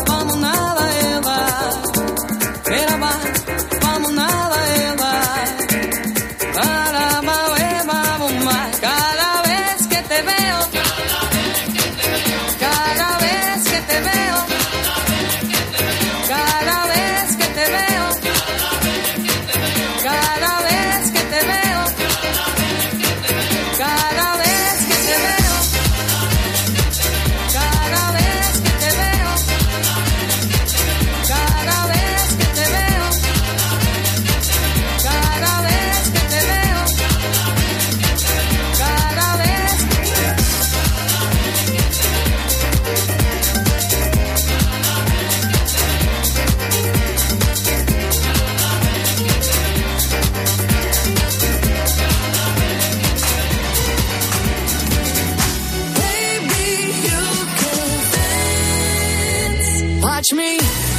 [60.20, 60.99] Watch me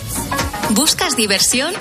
[0.73, 1.73] ¿Buscas diversión?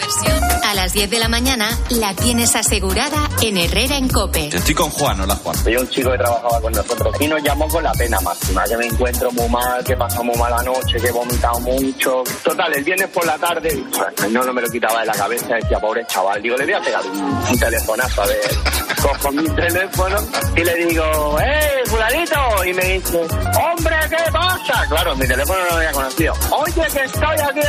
[0.64, 4.48] A las 10 de la mañana la tienes asegurada en Herrera en Cope.
[4.48, 5.56] Estoy con Juan, hola Juan.
[5.62, 8.76] Soy un chico que trabajaba con nosotros y nos llamó con la pena máxima, que
[8.76, 12.24] me encuentro muy mal, que pasó muy mala noche, que he vomitado mucho.
[12.42, 13.82] Total, el viernes por la tarde,
[14.30, 16.80] no, no me lo quitaba de la cabeza, decía, pobre chaval, digo, le voy a
[16.80, 18.40] pegar un, un telefonazo, a ver,
[19.00, 20.16] cojo mi teléfono
[20.56, 22.64] y le digo, ¡eh, fulanito!
[22.66, 24.86] Y me dice, ¡hombre, qué pasa!
[24.88, 26.34] Claro, mi teléfono no lo había conocido.
[26.50, 27.60] Oye, que estoy aquí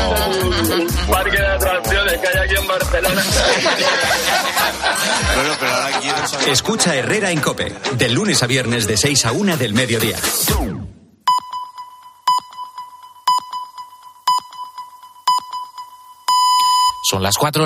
[1.12, 3.22] parque de atracciones que hay aquí en Barcelona.
[6.48, 10.18] Escucha Herrera en Cope, de lunes a viernes de 6 a 1 del mediodía.
[17.10, 17.60] Son las 4.